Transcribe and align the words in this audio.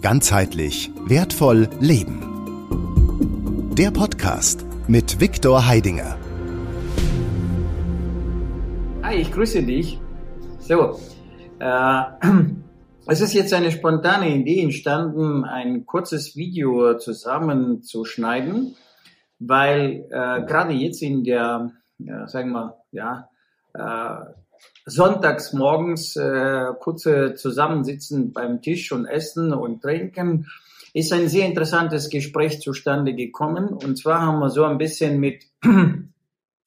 Ganzheitlich 0.00 0.92
wertvoll 1.06 1.68
leben. 1.80 2.22
Der 3.76 3.90
Podcast 3.90 4.64
mit 4.86 5.20
Viktor 5.20 5.66
Heidinger. 5.66 6.16
Hi, 9.02 9.16
ich 9.16 9.32
grüße 9.32 9.64
dich. 9.64 9.98
So, 10.60 11.00
äh, 11.58 12.02
es 13.08 13.20
ist 13.20 13.34
jetzt 13.34 13.52
eine 13.52 13.72
spontane 13.72 14.36
Idee 14.36 14.62
entstanden, 14.62 15.44
ein 15.44 15.84
kurzes 15.84 16.36
Video 16.36 16.96
zusammenzuschneiden, 16.96 18.76
weil 19.40 20.06
äh, 20.10 20.46
gerade 20.46 20.74
jetzt 20.74 21.02
in 21.02 21.24
der, 21.24 21.72
ja, 21.98 22.28
sagen 22.28 22.52
wir, 22.52 22.76
ja, 22.92 23.28
äh, 23.74 24.32
sonntags 24.86 25.52
morgens 25.52 26.16
äh, 26.16 26.66
kurze 26.80 27.34
Zusammensitzen 27.34 28.32
beim 28.32 28.62
Tisch 28.62 28.92
und 28.92 29.06
Essen 29.06 29.52
und 29.52 29.82
Trinken 29.82 30.46
ist 30.94 31.12
ein 31.12 31.28
sehr 31.28 31.46
interessantes 31.46 32.08
Gespräch 32.10 32.60
zustande 32.60 33.14
gekommen. 33.14 33.68
Und 33.68 33.98
zwar 33.98 34.22
haben 34.22 34.40
wir 34.40 34.50
so 34.50 34.64
ein 34.64 34.78
bisschen 34.78 35.20
mit 35.20 35.44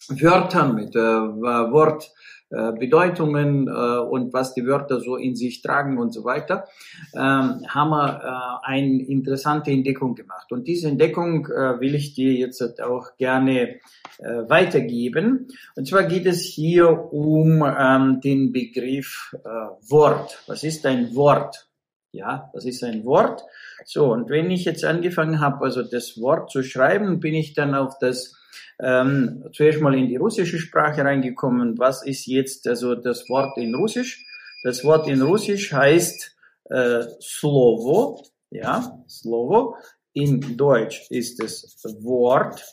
Wörtern, 0.09 0.76
mit 0.76 0.96
äh, 0.96 0.99
Wort 0.99 2.12
äh, 2.52 2.58
äh, 2.58 3.99
und 3.99 4.34
was 4.34 4.54
die 4.54 4.66
Wörter 4.66 4.99
so 4.99 5.16
in 5.16 5.35
sich 5.35 5.62
tragen 5.62 5.98
und 5.98 6.13
so 6.13 6.23
weiter, 6.23 6.68
ähm, 7.13 7.66
haben 7.68 7.90
wir 7.90 8.21
äh, 8.23 8.68
eine 8.68 9.04
interessante 9.04 9.71
Entdeckung 9.71 10.16
gemacht. 10.16 10.52
Und 10.52 10.68
diese 10.68 10.90
Entdeckung 10.90 11.48
äh, 11.48 11.80
will 11.80 11.96
ich 11.96 12.13
dir 12.13 12.34
jetzt 12.34 12.82
auch 12.82 13.16
gerne 13.18 13.80
äh, 14.22 14.50
weitergeben. 14.50 15.48
Und 15.76 15.88
zwar 15.88 16.04
geht 16.04 16.26
es 16.26 16.42
hier 16.42 17.12
um 17.12 17.64
ähm, 17.64 18.22
den 18.22 18.52
Begriff 18.52 19.36
äh, 19.44 19.50
Wort. 19.90 20.44
Was 20.48 20.64
ist 20.64 20.86
ein 20.86 21.16
Wort? 21.16 21.68
Ja, 22.12 22.50
was 22.54 22.66
ist 22.66 22.84
ein 22.84 23.04
Wort? 23.06 23.42
So, 23.86 24.12
und 24.12 24.30
wenn 24.30 24.52
ich 24.52 24.66
jetzt 24.66 24.86
angefangen 24.86 25.40
habe, 25.40 25.66
also 25.66 25.82
das 25.82 26.20
Wort 26.20 26.52
zu 26.52 26.62
schreiben, 26.62 27.20
bin 27.20 27.34
ich 27.34 27.54
dann 27.54 27.74
auf 27.74 27.98
das 28.00 28.36
ähm, 28.80 29.46
zuerst 29.54 29.82
mal 29.82 29.96
in 29.96 30.08
die 30.08 30.18
russische 30.18 30.60
Sprache 30.60 31.04
reingekommen. 31.04 31.78
Was 31.78 32.06
ist 32.06 32.26
jetzt 32.28 32.68
also 32.68 32.96
das 32.96 33.30
Wort 33.30 33.58
in 33.58 33.74
Russisch? 33.76 34.26
Das 34.63 34.84
Wort 34.84 35.08
in 35.08 35.22
Russisch 35.22 35.72
heißt 35.72 36.35
äh, 36.70 37.04
Slovo, 37.22 38.24
ja, 38.50 39.04
Slovo. 39.08 39.76
In 40.13 40.58
Deutsch 40.58 41.10
ist 41.10 41.41
es 41.41 41.78
Wort, 42.02 42.63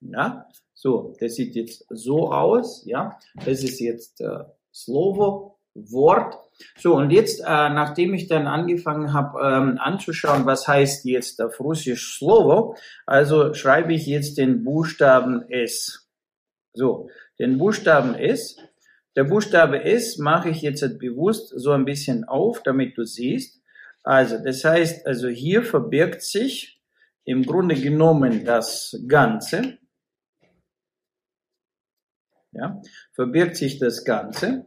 ja. 0.00 0.46
So, 0.84 1.16
das 1.18 1.36
sieht 1.36 1.54
jetzt 1.54 1.86
so 1.88 2.30
aus, 2.30 2.84
ja. 2.84 3.18
Das 3.46 3.64
ist 3.64 3.80
jetzt 3.80 4.20
äh, 4.20 4.40
Slovo, 4.70 5.58
Wort. 5.72 6.36
So, 6.76 6.96
und 6.96 7.08
jetzt, 7.08 7.40
äh, 7.40 7.44
nachdem 7.46 8.12
ich 8.12 8.28
dann 8.28 8.46
angefangen 8.46 9.14
habe 9.14 9.40
ähm, 9.40 9.78
anzuschauen, 9.78 10.44
was 10.44 10.68
heißt 10.68 11.06
jetzt 11.06 11.40
auf 11.40 11.58
Russisch 11.58 12.18
Slovo, 12.18 12.76
also 13.06 13.54
schreibe 13.54 13.94
ich 13.94 14.04
jetzt 14.04 14.36
den 14.36 14.62
Buchstaben 14.62 15.48
S. 15.48 16.06
So, 16.74 17.08
den 17.38 17.56
Buchstaben 17.56 18.14
S. 18.14 18.58
Der 19.16 19.24
Buchstabe 19.24 19.84
S 19.84 20.18
mache 20.18 20.50
ich 20.50 20.60
jetzt 20.60 20.98
bewusst 20.98 21.48
so 21.56 21.70
ein 21.70 21.86
bisschen 21.86 22.24
auf, 22.24 22.62
damit 22.62 22.98
du 22.98 23.06
siehst. 23.06 23.58
Also, 24.02 24.36
das 24.36 24.62
heißt, 24.62 25.06
also 25.06 25.28
hier 25.28 25.62
verbirgt 25.62 26.20
sich 26.20 26.78
im 27.24 27.46
Grunde 27.46 27.74
genommen 27.74 28.44
das 28.44 29.00
Ganze. 29.08 29.78
Ja, 32.54 32.80
verbirgt 33.12 33.56
sich 33.56 33.78
das 33.78 34.04
Ganze. 34.04 34.64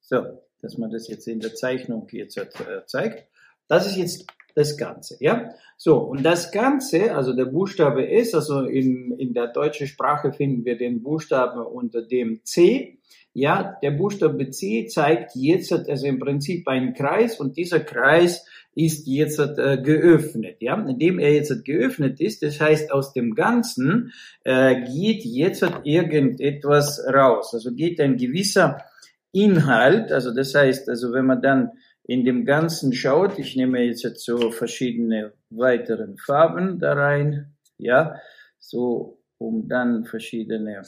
So, 0.00 0.42
dass 0.60 0.78
man 0.78 0.90
das 0.90 1.06
jetzt 1.06 1.28
in 1.28 1.38
der 1.38 1.54
Zeichnung 1.54 2.08
jetzt 2.10 2.36
äh, 2.36 2.84
zeigt. 2.86 3.28
Das 3.68 3.86
ist 3.86 3.96
jetzt 3.96 4.26
das 4.54 4.76
Ganze, 4.76 5.16
ja? 5.20 5.50
So, 5.76 5.96
und 5.98 6.22
das 6.22 6.52
Ganze, 6.52 7.14
also 7.14 7.34
der 7.34 7.46
Buchstabe 7.46 8.04
ist, 8.04 8.34
also 8.34 8.60
in, 8.60 9.12
in 9.18 9.32
der 9.32 9.48
deutschen 9.48 9.86
Sprache 9.86 10.32
finden 10.32 10.64
wir 10.64 10.76
den 10.76 11.02
Buchstaben 11.02 11.60
unter 11.64 12.02
dem 12.02 12.40
C. 12.44 12.98
Ja, 13.32 13.76
der 13.82 13.92
Buchstabe 13.92 14.50
C 14.50 14.86
zeigt 14.86 15.36
jetzt 15.36 15.72
also 15.72 16.06
im 16.06 16.18
Prinzip 16.18 16.68
einen 16.68 16.94
Kreis 16.94 17.40
und 17.40 17.56
dieser 17.56 17.80
Kreis 17.80 18.44
ist 18.74 19.06
jetzt 19.06 19.38
äh, 19.38 19.78
geöffnet. 19.82 20.56
Ja, 20.60 20.74
indem 20.86 21.18
er 21.18 21.32
jetzt 21.32 21.64
geöffnet 21.64 22.20
ist, 22.20 22.42
das 22.42 22.60
heißt 22.60 22.92
aus 22.92 23.12
dem 23.12 23.34
Ganzen 23.34 24.12
äh, 24.44 24.82
geht 24.82 25.24
jetzt 25.24 25.64
irgendetwas 25.84 27.00
raus. 27.12 27.54
Also 27.54 27.72
geht 27.72 28.00
ein 28.00 28.16
gewisser 28.16 28.84
Inhalt, 29.32 30.12
also 30.12 30.34
das 30.34 30.54
heißt, 30.54 30.88
also 30.88 31.12
wenn 31.12 31.26
man 31.26 31.40
dann 31.40 31.70
in 32.10 32.24
dem 32.24 32.44
Ganzen 32.44 32.92
schaut, 32.92 33.38
ich 33.38 33.54
nehme 33.54 33.84
jetzt, 33.84 34.02
so 34.18 34.50
verschiedene 34.50 35.32
weiteren 35.48 36.18
Farben 36.18 36.80
da 36.80 36.94
rein, 36.94 37.54
ja, 37.78 38.20
so 38.58 39.22
um 39.38 39.68
dann 39.68 40.04
verschiedene 40.06 40.82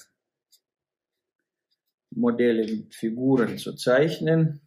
Modelle 2.10 2.66
mit 2.66 2.92
Figuren 2.92 3.56
zu 3.56 3.76
zeichnen. 3.76 4.62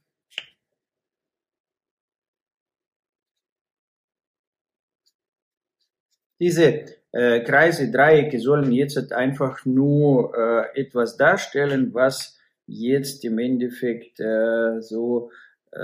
Diese 6.39 6.85
äh, 7.11 7.41
Kreise, 7.43 7.91
Dreiecke 7.91 8.39
sollen 8.39 8.71
jetzt 8.71 9.11
einfach 9.11 9.65
nur 9.65 10.33
äh, 10.37 10.79
etwas 10.79 11.17
darstellen, 11.17 11.93
was 11.93 12.39
jetzt 12.65 13.25
im 13.25 13.39
Endeffekt 13.39 14.21
äh, 14.21 14.79
so 14.79 15.31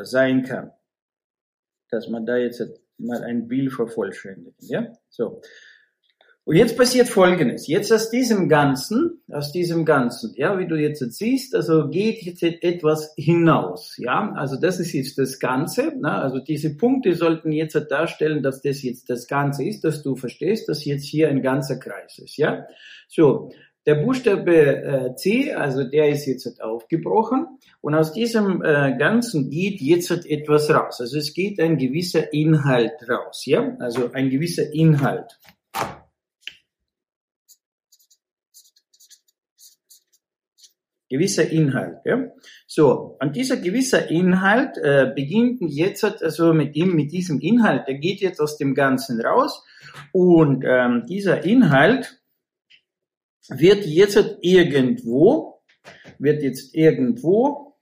sein 0.04 0.44
kann. 0.44 0.72
Dass 1.90 2.08
man 2.08 2.26
da 2.26 2.38
jetzt 2.38 2.62
mal 2.98 3.24
ein 3.24 3.48
Bild 3.48 3.74
vervollständigt. 3.74 4.58
Ja? 4.62 4.94
So. 5.10 5.42
Und 6.44 6.56
jetzt 6.56 6.76
passiert 6.76 7.08
Folgendes. 7.08 7.68
Jetzt 7.68 7.94
aus 7.94 8.10
diesem 8.10 8.50
Ganzen, 8.50 9.22
aus 9.32 9.52
diesem 9.52 9.86
Ganzen, 9.86 10.34
ja, 10.36 10.58
wie 10.58 10.68
du 10.68 10.76
jetzt 10.76 11.00
siehst, 11.14 11.54
also 11.54 11.90
geht 11.90 12.24
jetzt 12.24 12.42
etwas 12.42 13.14
hinaus, 13.16 13.96
ja. 13.98 14.34
Also 14.34 14.60
das 14.60 14.80
ist 14.80 14.92
jetzt 14.94 15.20
das 15.20 15.40
Ganze, 15.40 15.94
ne? 16.00 16.12
also 16.12 16.40
diese 16.40 16.76
Punkte 16.76 17.14
sollten 17.14 17.52
jetzt 17.52 17.80
darstellen, 17.92 18.42
dass 18.42 18.62
das 18.62 18.82
jetzt 18.82 19.10
das 19.12 19.28
Ganze 19.28 19.66
ist, 19.66 19.84
dass 19.84 20.02
du 20.02 20.16
verstehst, 20.16 20.68
dass 20.68 20.84
jetzt 20.84 21.06
hier 21.06 21.30
ein 21.30 21.44
ganzer 21.44 21.78
Kreis 21.78 22.18
ist, 22.18 22.38
ja. 22.38 22.66
So. 23.08 23.52
Der 23.88 23.96
Buchstabe 23.96 24.56
äh, 24.56 25.16
C, 25.16 25.54
also 25.54 25.84
der 25.84 26.10
ist 26.10 26.28
jetzt 26.28 26.62
aufgebrochen 26.62 27.48
und 27.82 27.96
aus 27.96 28.14
diesem 28.14 28.62
äh, 28.62 28.96
Ganzen 28.96 29.50
geht 29.50 29.82
jetzt 29.82 30.12
etwas 30.12 30.70
raus. 30.70 31.02
Also 31.02 31.18
es 31.18 31.34
geht 31.34 31.60
ein 31.60 31.78
gewisser 31.78 32.32
Inhalt 32.32 32.94
raus, 33.10 33.44
ja, 33.46 33.76
also 33.80 34.12
ein 34.12 34.30
gewisser 34.30 34.72
Inhalt. 34.72 35.40
Gewisser 41.10 41.50
Inhalt, 41.50 41.98
ja. 42.06 42.28
So, 42.68 43.18
und 43.20 43.36
dieser 43.36 43.58
gewisser 43.58 44.10
Inhalt 44.12 44.78
äh, 44.78 45.12
beginnt 45.14 45.60
jetzt 45.62 46.06
also 46.06 46.54
mit 46.54 46.76
ihm, 46.76 46.96
mit 46.96 47.12
diesem 47.12 47.40
Inhalt, 47.40 47.88
der 47.88 47.96
geht 47.96 48.22
jetzt 48.22 48.40
aus 48.40 48.58
dem 48.58 48.76
Ganzen 48.76 49.20
raus 49.20 49.66
und 50.14 50.64
ähm, 50.66 51.06
dieser 51.10 51.44
Inhalt 51.44 52.21
wird 53.52 53.86
jetzt 53.86 54.38
irgendwo, 54.42 55.62
wird 56.20 56.42
jetzt 56.44 56.74
irgendwo, 56.76 57.76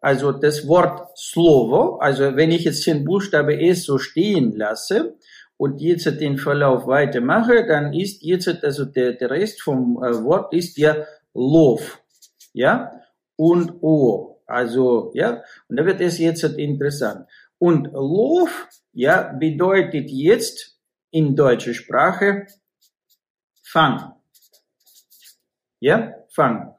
also 0.00 0.32
das 0.32 0.66
Wort 0.68 1.16
Slovo, 1.18 1.96
also 1.98 2.36
wenn 2.36 2.50
ich 2.50 2.64
jetzt 2.64 2.86
den 2.86 3.04
Buchstabe 3.04 3.60
S 3.60 3.84
so 3.84 3.98
stehen 3.98 4.54
lasse 4.56 5.16
und 5.56 5.80
jetzt 5.80 6.06
den 6.20 6.38
Verlauf 6.38 6.86
weitermache, 6.86 7.66
dann 7.66 7.92
ist 7.92 8.22
jetzt, 8.22 8.48
also 8.62 8.84
der, 8.84 9.14
der 9.14 9.30
Rest 9.30 9.62
vom 9.62 10.02
äh, 10.02 10.22
Wort 10.22 10.52
ist 10.54 10.78
ja 10.78 11.04
Lov, 11.34 12.00
ja, 12.52 12.92
und 13.36 13.82
O, 13.82 14.40
also, 14.46 15.10
ja, 15.14 15.42
und 15.68 15.76
da 15.78 15.84
wird 15.84 16.00
es 16.00 16.18
jetzt 16.18 16.44
interessant. 16.44 17.26
Und 17.58 17.92
Lov, 17.92 18.68
ja, 18.92 19.34
bedeutet 19.38 20.10
jetzt 20.10 20.78
in 21.10 21.34
deutscher 21.34 21.74
Sprache 21.74 22.46
Fang. 23.66 24.12
Ja, 25.80 26.14
Fang. 26.28 26.74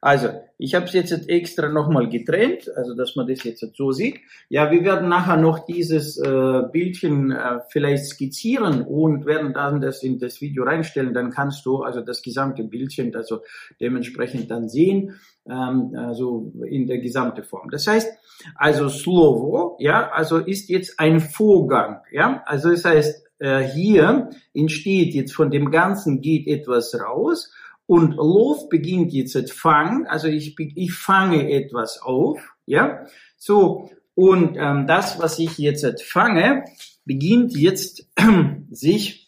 Also, 0.00 0.28
ich 0.58 0.74
habe 0.74 0.84
es 0.84 0.92
jetzt 0.92 1.28
extra 1.30 1.68
nochmal 1.68 2.08
getrennt, 2.08 2.70
also 2.76 2.94
dass 2.94 3.16
man 3.16 3.26
das 3.26 3.42
jetzt 3.44 3.64
so 3.74 3.92
sieht. 3.92 4.20
Ja, 4.48 4.70
wir 4.70 4.84
werden 4.84 5.08
nachher 5.08 5.36
noch 5.36 5.64
dieses 5.64 6.18
äh, 6.18 6.62
Bildchen 6.72 7.30
äh, 7.30 7.60
vielleicht 7.70 8.04
skizzieren 8.06 8.82
und 8.82 9.24
werden 9.26 9.54
dann 9.54 9.80
das 9.80 10.02
in 10.02 10.18
das 10.18 10.40
Video 10.40 10.64
reinstellen. 10.64 11.14
Dann 11.14 11.30
kannst 11.30 11.64
du 11.64 11.82
also 11.82 12.02
das 12.02 12.20
gesamte 12.20 12.64
Bildchen 12.64 13.14
also 13.16 13.40
dementsprechend 13.80 14.50
dann 14.50 14.68
sehen, 14.68 15.14
ähm, 15.48 15.94
also 15.96 16.52
in 16.68 16.86
der 16.86 16.98
gesamte 16.98 17.42
Form. 17.42 17.70
Das 17.70 17.86
heißt, 17.86 18.12
also 18.56 18.88
Slovo, 18.88 19.76
ja, 19.78 20.10
also 20.10 20.38
ist 20.38 20.68
jetzt 20.68 21.00
ein 21.00 21.20
Vorgang, 21.20 22.02
ja, 22.12 22.42
also 22.44 22.70
das 22.70 22.84
heißt, 22.84 23.24
äh, 23.44 23.62
hier 23.62 24.30
entsteht 24.54 25.14
jetzt 25.14 25.34
von 25.34 25.50
dem 25.50 25.70
Ganzen 25.70 26.22
geht 26.22 26.46
etwas 26.46 26.98
raus 26.98 27.52
und 27.86 28.16
Lauf 28.16 28.70
beginnt 28.70 29.12
jetzt 29.12 29.52
Fang, 29.52 30.06
also 30.06 30.28
ich, 30.28 30.58
ich 30.58 30.92
fange 30.94 31.50
etwas 31.52 32.00
auf, 32.00 32.40
ja, 32.64 33.04
so 33.36 33.90
und 34.14 34.56
ähm, 34.56 34.86
das, 34.86 35.18
was 35.18 35.38
ich 35.38 35.58
jetzt 35.58 36.02
fange, 36.02 36.64
beginnt 37.04 37.54
jetzt 37.54 38.08
sich 38.70 39.24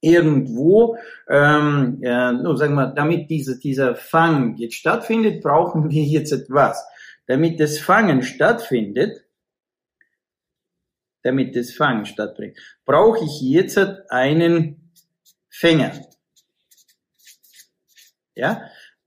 irgendwo, 0.00 0.96
ähm, 1.28 1.98
ja, 2.00 2.32
nur 2.32 2.56
sagen 2.56 2.74
wir, 2.74 2.86
damit 2.86 3.28
diese, 3.28 3.58
dieser 3.58 3.96
Fang 3.96 4.56
jetzt 4.56 4.76
stattfindet, 4.76 5.42
brauchen 5.42 5.90
wir 5.90 6.02
jetzt 6.02 6.32
etwas. 6.32 6.82
Damit 7.26 7.60
das 7.60 7.78
Fangen 7.78 8.22
stattfindet, 8.22 9.24
damit 11.22 11.56
das 11.56 11.72
Fangen 11.72 12.06
stattfindet, 12.06 12.58
brauche 12.84 13.24
ich 13.24 13.40
jetzt 13.40 13.78
einen 14.10 14.90
Fänger. 15.48 15.92
Ja, 18.34 18.62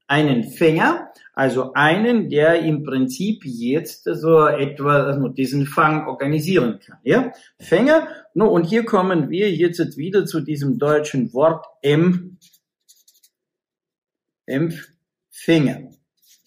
einen 0.08 0.44
Fänger, 0.44 1.12
also 1.34 1.74
einen, 1.74 2.30
der 2.30 2.60
im 2.62 2.84
Prinzip 2.84 3.44
jetzt 3.46 4.04
so 4.04 4.46
etwa 4.48 5.04
also 5.06 5.28
diesen 5.30 5.66
Fang 5.66 6.08
organisieren 6.08 6.80
kann. 6.80 7.00
Ja, 7.04 7.32
Fänger. 7.60 8.08
No, 8.36 8.48
und 8.50 8.66
hier 8.66 8.86
kommen 8.86 9.30
wir 9.30 9.52
jetzt 9.52 9.98
wieder 9.98 10.26
zu 10.26 10.42
diesem 10.42 10.78
deutschen 10.78 11.34
Wort 11.34 11.66
M, 11.82 12.38
Empfänger. 14.46 15.90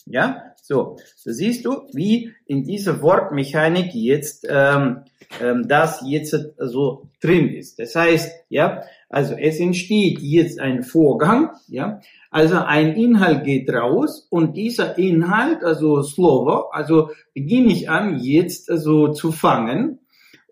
Ja, 0.05 0.55
so, 0.67 0.97
da 1.25 1.33
siehst 1.33 1.65
du, 1.65 1.83
wie 1.93 2.33
in 2.45 2.65
dieser 2.65 3.01
Wortmechanik 3.01 3.95
jetzt 3.95 4.47
ähm, 4.49 5.05
ähm, 5.41 5.69
das 5.69 6.03
jetzt 6.05 6.37
so 6.59 7.09
drin 7.21 7.49
ist. 7.49 7.79
Das 7.79 7.95
heißt, 7.95 8.33
ja, 8.49 8.83
also 9.09 9.35
es 9.35 9.61
entsteht 9.61 10.19
jetzt 10.21 10.59
ein 10.59 10.83
Vorgang, 10.83 11.51
ja, 11.69 12.01
also 12.31 12.57
ein 12.57 12.95
Inhalt 12.97 13.45
geht 13.45 13.71
raus 13.73 14.27
und 14.29 14.57
dieser 14.57 14.99
Inhalt, 14.99 15.63
also 15.63 16.03
Slovo, 16.03 16.71
also 16.71 17.11
beginne 17.33 17.73
ich 17.73 17.89
an 17.89 18.19
jetzt 18.19 18.69
also 18.69 19.13
zu 19.13 19.31
fangen 19.31 20.01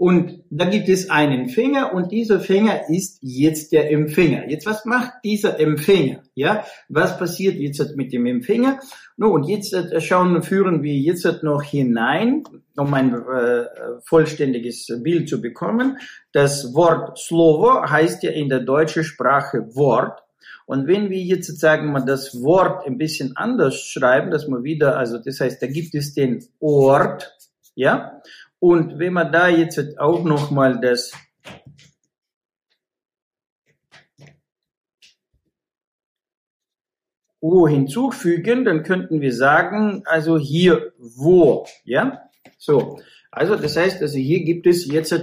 und 0.04 0.44
da 0.50 0.66
gibt 0.66 0.90
es 0.90 1.08
einen 1.08 1.48
Fänger 1.48 1.94
und 1.94 2.12
dieser 2.12 2.38
Fänger 2.38 2.90
ist 2.90 3.20
jetzt 3.22 3.72
der 3.72 3.90
Empfänger. 3.90 4.50
Jetzt 4.50 4.66
was 4.66 4.84
macht 4.84 5.12
dieser 5.24 5.58
Empfänger? 5.58 6.24
Ja, 6.34 6.66
was 6.90 7.16
passiert 7.16 7.54
jetzt 7.54 7.96
mit 7.96 8.12
dem 8.12 8.26
Empfänger? 8.26 8.80
No, 9.16 9.30
und 9.30 9.48
jetzt 9.48 9.72
äh, 9.72 9.98
schauen, 10.02 10.42
führen 10.42 10.82
wir 10.82 10.92
jetzt 10.92 11.42
noch 11.42 11.62
hinein, 11.62 12.42
um 12.76 12.92
ein 12.92 13.14
äh, 13.14 13.64
vollständiges 14.04 14.92
Bild 15.02 15.26
zu 15.26 15.40
bekommen. 15.40 15.96
Das 16.32 16.74
Wort 16.74 17.18
Slovo 17.18 17.88
heißt 17.88 18.24
ja 18.24 18.30
in 18.30 18.50
der 18.50 18.60
deutschen 18.60 19.04
Sprache 19.04 19.74
Wort. 19.74 20.20
Und 20.66 20.86
wenn 20.86 21.08
wir 21.08 21.22
jetzt 21.22 21.58
sagen 21.58 21.92
wir 21.92 22.04
das 22.04 22.42
Wort 22.42 22.86
ein 22.86 22.98
bisschen 22.98 23.38
anders 23.38 23.80
schreiben, 23.80 24.30
dass 24.30 24.48
wir 24.48 24.64
wieder, 24.64 24.98
also 24.98 25.16
das 25.16 25.40
heißt, 25.40 25.62
da 25.62 25.66
gibt 25.66 25.94
es 25.94 26.12
den 26.12 26.44
Ort, 26.60 27.34
ja, 27.74 28.20
und 28.64 28.98
wenn 28.98 29.12
man 29.12 29.30
da 29.30 29.48
jetzt 29.48 29.98
auch 29.98 30.24
noch 30.24 30.50
mal 30.50 30.80
das 30.80 31.12
O 37.40 37.68
hinzufügen, 37.68 38.64
dann 38.64 38.82
könnten 38.82 39.20
wir 39.20 39.34
sagen, 39.34 40.02
also 40.06 40.38
hier 40.38 40.94
wo, 40.96 41.66
ja? 41.84 42.22
So. 42.56 43.00
Also 43.30 43.56
das 43.56 43.76
heißt, 43.76 44.00
also 44.00 44.16
hier 44.16 44.44
gibt 44.44 44.66
es 44.66 44.86
jetzt 44.86 45.14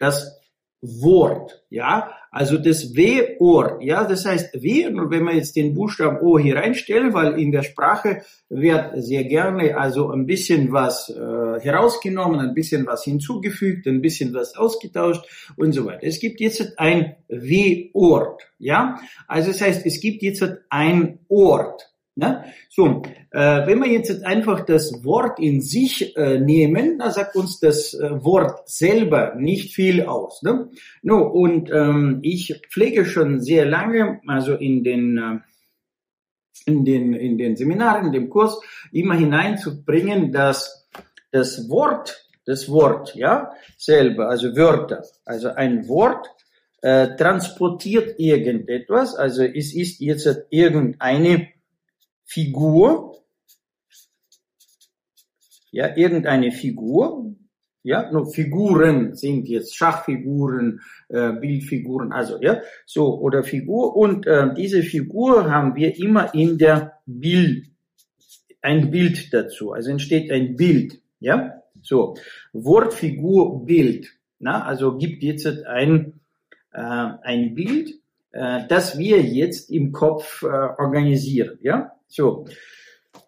das 0.00 0.37
Wort, 0.80 1.64
ja? 1.70 2.12
Also 2.30 2.56
das 2.58 2.94
W-Ohr, 2.94 3.78
ja, 3.80 4.04
das 4.04 4.24
heißt 4.24 4.62
W, 4.62 4.86
und 4.86 5.10
wenn 5.10 5.24
wir 5.24 5.34
jetzt 5.34 5.56
den 5.56 5.74
Buchstaben 5.74 6.20
O 6.20 6.38
hier 6.38 6.56
reinstellen, 6.56 7.14
weil 7.14 7.38
in 7.38 7.50
der 7.50 7.62
Sprache 7.62 8.22
wird 8.48 8.92
sehr 9.02 9.24
gerne 9.24 9.76
also 9.76 10.10
ein 10.10 10.26
bisschen 10.26 10.72
was 10.72 11.08
äh, 11.08 11.60
herausgenommen, 11.60 12.38
ein 12.40 12.54
bisschen 12.54 12.86
was 12.86 13.02
hinzugefügt, 13.02 13.86
ein 13.86 14.02
bisschen 14.02 14.32
was 14.34 14.56
ausgetauscht 14.56 15.24
und 15.56 15.72
so 15.72 15.84
weiter. 15.84 16.04
Es 16.04 16.20
gibt 16.20 16.38
jetzt 16.40 16.78
ein 16.78 17.16
W-Ort, 17.28 18.42
ja, 18.58 19.00
also 19.26 19.48
das 19.48 19.60
heißt, 19.60 19.84
es 19.84 20.00
gibt 20.00 20.22
jetzt 20.22 20.44
ein 20.68 21.18
Ort, 21.28 21.90
Ne? 22.18 22.44
So, 22.68 23.02
äh, 23.30 23.64
wenn 23.68 23.78
wir 23.78 23.88
jetzt 23.88 24.24
einfach 24.26 24.66
das 24.66 25.04
Wort 25.04 25.38
in 25.38 25.60
sich 25.60 26.16
äh, 26.16 26.40
nehmen, 26.40 26.98
da 26.98 27.12
sagt 27.12 27.36
uns 27.36 27.60
das 27.60 27.94
äh, 27.94 28.24
Wort 28.24 28.68
selber 28.68 29.36
nicht 29.36 29.72
viel 29.72 30.02
aus. 30.02 30.42
Ne? 30.42 30.68
No, 31.02 31.22
und 31.22 31.70
ähm, 31.70 32.18
ich 32.22 32.60
pflege 32.72 33.04
schon 33.04 33.40
sehr 33.40 33.66
lange, 33.66 34.20
also 34.26 34.54
in 34.54 34.82
den 34.82 35.16
äh, 35.16 35.38
in 36.66 36.84
den 36.84 37.14
in 37.14 37.38
den 37.38 37.54
Seminaren, 37.54 38.06
in 38.06 38.12
dem 38.12 38.30
Kurs 38.30 38.60
immer 38.90 39.14
hineinzubringen, 39.14 40.32
dass 40.32 40.88
das 41.30 41.68
Wort, 41.68 42.26
das 42.46 42.68
Wort, 42.68 43.14
ja, 43.14 43.52
selber, 43.76 44.28
also 44.28 44.56
Wörter, 44.56 45.04
also 45.24 45.50
ein 45.50 45.86
Wort 45.86 46.26
äh, 46.82 47.14
transportiert 47.16 48.18
irgendetwas, 48.18 49.14
also 49.14 49.44
es 49.44 49.72
ist 49.72 50.00
jetzt 50.00 50.28
irgendeine 50.50 51.46
Figur, 52.28 53.14
ja, 55.70 55.96
irgendeine 55.96 56.52
Figur, 56.52 57.34
ja, 57.82 58.10
nur 58.12 58.30
Figuren 58.30 59.14
sind 59.14 59.48
jetzt 59.48 59.74
Schachfiguren, 59.74 60.80
äh, 61.08 61.32
Bildfiguren, 61.32 62.12
also 62.12 62.38
ja, 62.42 62.60
so 62.84 63.18
oder 63.18 63.42
Figur. 63.44 63.96
Und 63.96 64.26
äh, 64.26 64.52
diese 64.54 64.82
Figur 64.82 65.50
haben 65.50 65.74
wir 65.74 65.96
immer 65.98 66.34
in 66.34 66.58
der 66.58 67.00
Bild, 67.06 67.70
ein 68.60 68.90
Bild 68.90 69.32
dazu, 69.32 69.72
also 69.72 69.90
entsteht 69.90 70.30
ein 70.30 70.54
Bild, 70.56 71.00
ja, 71.20 71.62
so. 71.80 72.14
Wort, 72.52 72.92
Figur, 72.92 73.64
Bild, 73.64 74.06
na, 74.38 74.64
also 74.64 74.98
gibt 74.98 75.22
jetzt 75.22 75.46
ein 75.46 76.20
äh, 76.72 76.80
ein 77.22 77.54
Bild, 77.54 77.94
äh, 78.38 78.66
das 78.68 78.98
wir 78.98 79.20
jetzt 79.20 79.70
im 79.70 79.92
Kopf 79.92 80.42
äh, 80.42 80.46
organisieren, 80.46 81.58
ja, 81.62 81.92
so. 82.06 82.46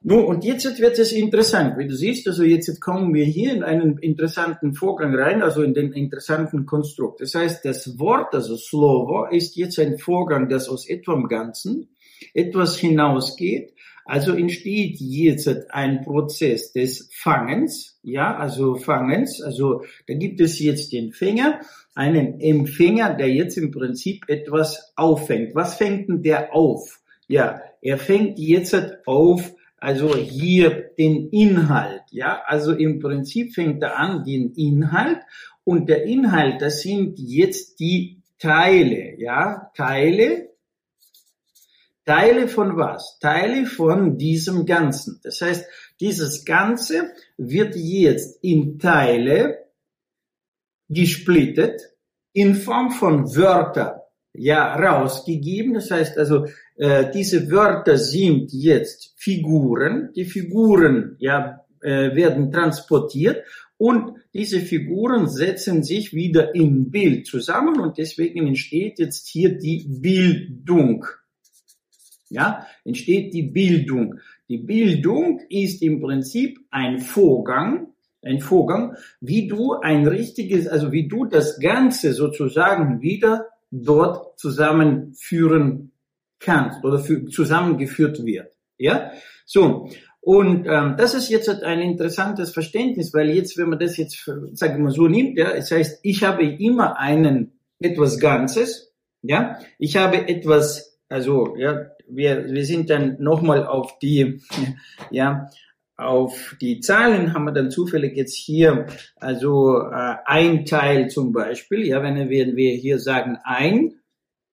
Nun, 0.03 0.25
und 0.25 0.45
jetzt 0.45 0.81
wird 0.81 0.99
es 0.99 1.13
interessant. 1.13 1.77
Wie 1.77 1.87
du 1.87 1.95
siehst, 1.95 2.27
also 2.27 2.43
jetzt 2.43 2.81
kommen 2.81 3.13
wir 3.13 3.25
hier 3.25 3.53
in 3.53 3.63
einen 3.63 3.99
interessanten 3.99 4.73
Vorgang 4.73 5.15
rein, 5.15 5.43
also 5.43 5.63
in 5.63 5.75
den 5.75 5.93
interessanten 5.93 6.65
Konstrukt. 6.65 7.21
Das 7.21 7.35
heißt, 7.35 7.65
das 7.67 7.99
Wort, 7.99 8.35
also 8.35 8.57
Slovo, 8.57 9.27
ist 9.31 9.57
jetzt 9.57 9.79
ein 9.79 9.99
Vorgang, 9.99 10.49
das 10.49 10.71
aus 10.71 10.89
etwas 10.89 11.29
Ganzen 11.29 11.91
etwas 12.35 12.79
hinausgeht. 12.79 13.75
Also 14.11 14.35
entsteht 14.35 14.97
jetzt 14.99 15.49
ein 15.71 16.03
Prozess 16.03 16.73
des 16.73 17.09
Fangens, 17.13 18.01
ja, 18.03 18.37
also 18.37 18.75
Fangens. 18.75 19.41
Also 19.41 19.85
da 20.09 20.15
gibt 20.15 20.41
es 20.41 20.59
jetzt 20.59 20.93
den 20.93 21.13
Fänger, 21.13 21.61
einen 21.95 22.41
Empfänger, 22.41 23.15
der 23.15 23.29
jetzt 23.29 23.57
im 23.57 23.71
Prinzip 23.71 24.25
etwas 24.27 24.93
auffängt. 24.97 25.55
Was 25.55 25.77
fängt 25.77 26.09
denn 26.09 26.25
der 26.25 26.53
auf? 26.53 26.99
Ja, 27.29 27.63
er 27.81 27.99
fängt 27.99 28.41
jetzt 28.41 28.75
auf, 29.07 29.55
also 29.79 30.17
hier 30.17 30.91
den 30.99 31.29
Inhalt, 31.29 32.03
ja, 32.11 32.43
also 32.47 32.73
im 32.73 32.99
Prinzip 32.99 33.55
fängt 33.55 33.81
er 33.81 33.97
an 33.97 34.25
den 34.25 34.55
Inhalt 34.55 35.21
und 35.63 35.89
der 35.89 36.03
Inhalt, 36.03 36.61
das 36.61 36.83
sind 36.83 37.17
jetzt 37.21 37.79
die 37.79 38.19
Teile, 38.41 39.15
ja, 39.19 39.71
Teile, 39.77 40.49
Teile 42.11 42.49
von 42.49 42.77
was? 42.77 43.21
Teile 43.21 43.67
von 43.67 44.19
diesem 44.19 44.67
Ganzen. 44.67 45.21
Das 45.23 45.41
heißt, 45.41 45.65
dieses 46.01 46.45
Ganze 46.45 47.13
wird 47.37 47.77
jetzt 47.77 48.43
in 48.43 48.81
Teile 48.81 49.67
gesplittet 50.89 51.83
in 52.33 52.57
Form 52.57 52.91
von 52.91 53.37
Wörtern 53.37 54.01
ja 54.33 54.75
rausgegeben. 54.75 55.75
Das 55.75 55.93
heißt 55.93 56.19
also, 56.19 56.47
äh, 56.75 57.13
diese 57.13 57.49
Wörter 57.49 57.97
sind 57.97 58.53
jetzt 58.53 59.15
Figuren. 59.17 60.13
Die 60.17 60.25
Figuren 60.25 61.15
ja 61.21 61.65
äh, 61.81 62.17
werden 62.17 62.51
transportiert 62.51 63.45
und 63.77 64.17
diese 64.35 64.59
Figuren 64.59 65.29
setzen 65.29 65.85
sich 65.85 66.13
wieder 66.13 66.57
im 66.57 66.91
Bild 66.91 67.29
zusammen 67.29 67.79
und 67.79 67.99
deswegen 67.99 68.49
entsteht 68.49 68.99
jetzt 68.99 69.29
hier 69.29 69.57
die 69.57 69.87
Bildung. 69.89 71.07
Ja, 72.31 72.67
entsteht 72.85 73.35
die 73.35 73.43
Bildung. 73.43 74.21
Die 74.49 74.59
Bildung 74.59 75.41
ist 75.49 75.83
im 75.83 76.01
Prinzip 76.01 76.61
ein 76.71 77.01
Vorgang, 77.01 77.89
ein 78.23 78.41
Vorgang, 78.41 78.97
wie 79.21 79.49
du 79.49 79.75
ein 79.75 80.07
richtiges, 80.07 80.69
also 80.69 80.93
wie 80.93 81.09
du 81.09 81.25
das 81.25 81.59
Ganze 81.59 82.13
sozusagen 82.13 83.01
wieder 83.01 83.47
dort 83.71 84.39
zusammenführen 84.39 85.93
kannst 86.39 86.85
oder 86.85 86.99
für, 86.99 87.27
zusammengeführt 87.27 88.25
wird. 88.25 88.53
Ja, 88.79 89.13
so. 89.45 89.91
Und 90.21 90.67
ähm, 90.67 90.97
das 90.99 91.15
ist 91.15 91.31
jetzt 91.31 91.49
ein 91.49 91.81
interessantes 91.81 92.53
Verständnis, 92.53 93.15
weil 93.15 93.31
jetzt, 93.31 93.57
wenn 93.57 93.71
man 93.71 93.79
das 93.79 93.97
jetzt, 93.97 94.25
sagen 94.53 94.77
wir 94.77 94.85
mal 94.85 94.91
so 94.91 95.09
nimmt, 95.09 95.39
ja, 95.39 95.55
das 95.55 95.71
heißt, 95.71 96.01
ich 96.03 96.23
habe 96.25 96.45
immer 96.45 96.99
einen 96.99 97.53
etwas 97.79 98.19
Ganzes, 98.19 98.93
ja. 99.23 99.59
Ich 99.79 99.97
habe 99.97 100.29
etwas, 100.29 100.90
also, 101.11 101.57
ja, 101.57 101.87
wir, 102.09 102.47
wir 102.53 102.65
sind 102.65 102.89
dann 102.89 103.17
nochmal 103.19 103.67
auf 103.67 103.99
die, 103.99 104.41
ja, 105.11 105.51
auf 105.97 106.57
die 106.61 106.81
Zahlen 106.81 107.35
haben 107.35 107.45
wir 107.45 107.53
dann 107.53 107.71
zufällig 107.71 108.17
jetzt 108.17 108.37
hier, 108.37 108.87
also 109.17 109.81
äh, 109.81 110.15
ein 110.25 110.65
Teil 110.65 111.11
zum 111.11 111.33
Beispiel, 111.33 111.85
ja, 111.85 112.01
wenn 112.03 112.31
wir, 112.31 112.57
wir 112.57 112.73
hier 112.75 113.01
sagen 113.01 113.39
ein, 113.43 113.97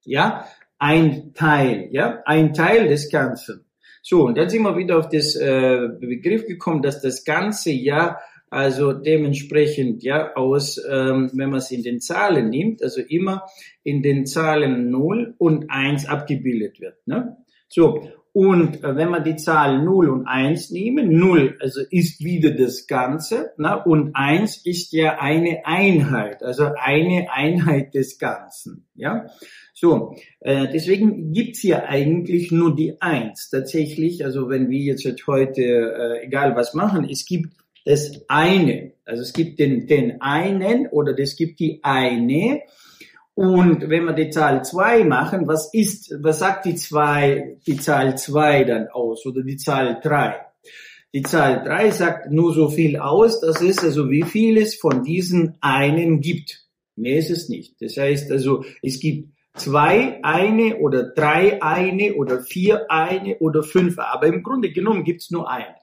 ja, 0.04 0.46
ein 0.80 1.34
Teil, 1.36 1.90
ja, 1.92 2.24
ein 2.26 2.54
Teil 2.54 2.88
des 2.88 3.12
Ganzen. 3.12 3.66
So, 4.02 4.26
und 4.26 4.36
dann 4.36 4.50
sind 4.50 4.64
wir 4.64 4.76
wieder 4.78 4.98
auf 4.98 5.10
das 5.10 5.36
äh, 5.36 5.88
Begriff 6.00 6.48
gekommen, 6.48 6.82
dass 6.82 7.02
das 7.02 7.24
Ganze 7.24 7.72
ja 7.72 8.18
also 8.50 8.94
dementsprechend 8.94 10.04
ja 10.04 10.36
aus, 10.36 10.82
ähm, 10.90 11.30
wenn 11.34 11.50
man 11.50 11.60
es 11.60 11.72
in 11.72 11.84
den 11.84 12.00
Zahlen 12.00 12.50
nimmt, 12.50 12.82
also 12.82 13.02
immer 13.02 13.44
in 13.84 14.02
den 14.02 14.26
Zahlen 14.26 14.90
0 14.90 15.36
und 15.38 15.70
1 15.70 16.08
abgebildet 16.08 16.80
wird. 16.80 16.96
Ne? 17.06 17.38
So, 17.68 18.10
und 18.40 18.84
äh, 18.84 18.96
wenn 18.96 19.10
wir 19.10 19.20
die 19.20 19.36
Zahlen 19.36 19.84
0 19.84 20.10
und 20.10 20.28
1 20.28 20.70
nehmen, 20.70 21.18
0 21.18 21.58
also 21.60 21.82
ist 21.90 22.24
wieder 22.24 22.52
das 22.52 22.86
Ganze 22.86 23.52
ne? 23.58 23.84
und 23.84 24.12
1 24.16 24.64
ist 24.64 24.94
ja 24.94 25.20
eine 25.20 25.66
Einheit, 25.66 26.44
also 26.44 26.70
eine 26.80 27.32
Einheit 27.32 27.96
des 27.96 28.20
Ganzen. 28.20 28.86
Ja, 28.94 29.26
So, 29.74 30.16
äh, 30.40 30.68
deswegen 30.72 31.34
gibt's 31.34 31.62
hier 31.62 31.90
eigentlich 31.90 32.52
nur 32.52 32.76
die 32.76 33.02
1 33.02 33.50
tatsächlich. 33.50 34.24
Also 34.24 34.50
wenn 34.50 34.70
wir 34.70 34.82
jetzt 34.82 35.06
heute, 35.26 35.62
äh, 35.64 36.26
egal 36.28 36.56
was 36.56 36.76
machen, 36.76 37.08
es 37.10 37.26
gibt 37.26 37.54
das 37.88 38.22
eine. 38.28 38.92
Also 39.06 39.22
es 39.22 39.32
gibt 39.32 39.60
den, 39.60 39.88
den 39.88 40.22
einen 40.22 40.88
oder 40.88 41.18
es 41.18 41.38
gibt 41.38 41.60
die 41.62 41.80
eine. 41.84 42.62
Und 43.34 43.90
wenn 43.90 44.04
wir 44.04 44.14
die 44.14 44.30
Zahl 44.30 44.66
zwei 44.66 45.06
machen, 45.06 45.48
was 45.48 45.74
ist, 45.74 46.14
was 46.22 46.40
sagt 46.40 46.66
die 46.66 46.76
zwei, 46.76 47.58
die 47.66 47.78
Zahl 47.78 48.18
zwei 48.18 48.66
dann 48.66 48.88
aus 48.90 49.26
oder 49.26 49.42
die 49.42 49.58
Zahl 49.58 50.00
drei? 50.04 50.36
Die 51.14 51.22
Zahl 51.22 51.64
drei 51.64 51.90
sagt 51.92 52.30
nur 52.30 52.54
so 52.54 52.68
viel 52.70 52.98
aus, 52.98 53.40
das 53.40 53.62
ist 53.62 53.84
also 53.84 54.10
wie 54.10 54.24
viel 54.24 54.58
es 54.58 54.76
von 54.76 55.04
diesen 55.04 55.56
einen 55.62 56.20
gibt. 56.20 56.66
Mehr 56.98 57.20
ist 57.20 57.30
es 57.30 57.48
nicht. 57.48 57.76
Das 57.80 57.96
heißt 57.96 58.32
also, 58.32 58.66
es 58.82 59.00
gibt 59.00 59.30
zwei 59.54 60.20
eine 60.24 60.78
oder 60.80 61.04
drei 61.04 61.62
eine 61.62 62.16
oder 62.16 62.42
vier 62.42 62.92
eine 62.92 63.38
oder 63.38 63.64
fünf, 63.64 63.98
aber 63.98 64.28
im 64.28 64.44
Grunde 64.44 64.72
genommen 64.74 65.06
gibt 65.06 65.22
es 65.22 65.32
nur 65.32 65.50
eine. 65.50 65.76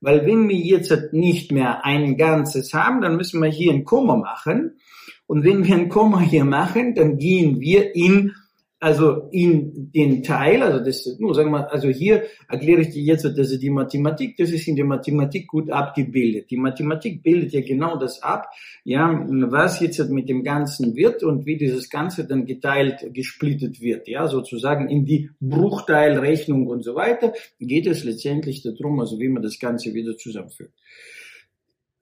Weil 0.00 0.26
wenn 0.26 0.48
wir 0.48 0.56
jetzt 0.56 1.12
nicht 1.12 1.52
mehr 1.52 1.84
ein 1.84 2.16
Ganzes 2.16 2.72
haben, 2.74 3.00
dann 3.00 3.16
müssen 3.16 3.42
wir 3.42 3.50
hier 3.50 3.72
ein 3.72 3.84
Komma 3.84 4.16
machen. 4.16 4.78
Und 5.26 5.44
wenn 5.44 5.66
wir 5.66 5.74
ein 5.74 5.88
Komma 5.88 6.20
hier 6.20 6.44
machen, 6.44 6.94
dann 6.94 7.18
gehen 7.18 7.60
wir 7.60 7.94
in 7.94 8.32
also 8.78 9.28
in 9.32 9.90
den 9.92 10.22
Teil, 10.22 10.62
also 10.62 10.84
das, 10.84 11.06
nur 11.18 11.34
sagen 11.34 11.50
wir, 11.50 11.72
also 11.72 11.88
hier 11.88 12.24
erkläre 12.46 12.82
ich 12.82 12.90
dir 12.90 13.02
jetzt, 13.02 13.24
dass 13.24 13.58
die 13.58 13.70
Mathematik, 13.70 14.36
das 14.36 14.50
ist 14.50 14.68
in 14.68 14.76
der 14.76 14.84
Mathematik 14.84 15.46
gut 15.46 15.70
abgebildet. 15.70 16.50
Die 16.50 16.58
Mathematik 16.58 17.22
bildet 17.22 17.52
ja 17.52 17.62
genau 17.62 17.96
das 17.96 18.22
ab, 18.22 18.50
ja, 18.84 19.24
was 19.28 19.80
jetzt 19.80 20.10
mit 20.10 20.28
dem 20.28 20.44
Ganzen 20.44 20.94
wird 20.94 21.22
und 21.22 21.46
wie 21.46 21.56
dieses 21.56 21.88
Ganze 21.88 22.26
dann 22.26 22.44
geteilt, 22.44 23.14
gesplittet 23.14 23.80
wird, 23.80 24.08
ja, 24.08 24.28
sozusagen 24.28 24.90
in 24.90 25.06
die 25.06 25.30
Bruchteilrechnung 25.40 26.66
und 26.66 26.84
so 26.84 26.94
weiter, 26.94 27.32
geht 27.58 27.86
es 27.86 28.04
letztendlich 28.04 28.62
darum, 28.62 29.00
also 29.00 29.18
wie 29.18 29.28
man 29.28 29.42
das 29.42 29.58
Ganze 29.58 29.94
wieder 29.94 30.18
zusammenführt. 30.18 30.72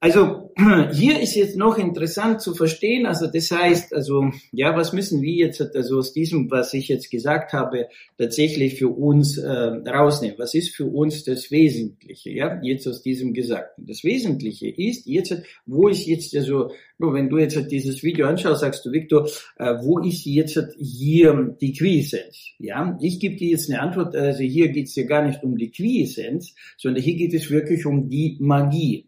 Also 0.01 0.51
hier 0.93 1.19
ist 1.19 1.35
jetzt 1.35 1.57
noch 1.57 1.77
interessant 1.77 2.41
zu 2.41 2.53
verstehen, 2.53 3.05
also 3.05 3.27
das 3.27 3.49
heißt, 3.49 3.93
also 3.93 4.29
ja, 4.51 4.75
was 4.75 4.93
müssen 4.93 5.21
wir 5.21 5.33
jetzt 5.33 5.61
also 5.75 5.99
aus 5.99 6.13
diesem, 6.13 6.51
was 6.51 6.73
ich 6.73 6.89
jetzt 6.89 7.09
gesagt 7.09 7.53
habe, 7.53 7.87
tatsächlich 8.17 8.75
für 8.75 8.89
uns 8.89 9.37
äh, 9.37 9.49
rausnehmen? 9.49 10.37
Was 10.37 10.53
ist 10.53 10.75
für 10.75 10.85
uns 10.85 11.23
das 11.23 11.49
Wesentliche? 11.49 12.29
Ja, 12.31 12.59
jetzt 12.61 12.87
aus 12.87 13.01
diesem 13.01 13.33
Gesagten. 13.33 13.85
Das 13.87 14.03
Wesentliche 14.03 14.67
ist 14.67 15.07
jetzt, 15.07 15.41
wo 15.65 15.87
ich 15.87 16.05
jetzt 16.05 16.35
also, 16.35 16.71
nur 16.97 17.13
wenn 17.13 17.29
du 17.29 17.37
jetzt 17.37 17.57
dieses 17.71 18.03
Video 18.03 18.27
anschaust, 18.27 18.61
sagst 18.61 18.85
du, 18.85 18.91
Victor, 18.91 19.27
äh, 19.57 19.75
wo 19.81 19.99
ist 19.99 20.25
jetzt 20.25 20.59
hier 20.77 21.55
die 21.59 21.73
Quiescenz? 21.73 22.49
Ja, 22.59 22.97
ich 23.01 23.19
gebe 23.19 23.37
dir 23.37 23.51
jetzt 23.51 23.71
eine 23.71 23.81
Antwort. 23.81 24.15
Also 24.15 24.43
hier 24.43 24.69
geht 24.69 24.87
es 24.87 24.95
ja 24.95 25.03
gar 25.03 25.25
nicht 25.25 25.41
um 25.41 25.57
die 25.57 25.71
Quiescenz, 25.71 26.53
sondern 26.77 27.01
hier 27.01 27.15
geht 27.15 27.33
es 27.33 27.49
wirklich 27.49 27.85
um 27.85 28.09
die 28.09 28.37
Magie. 28.39 29.07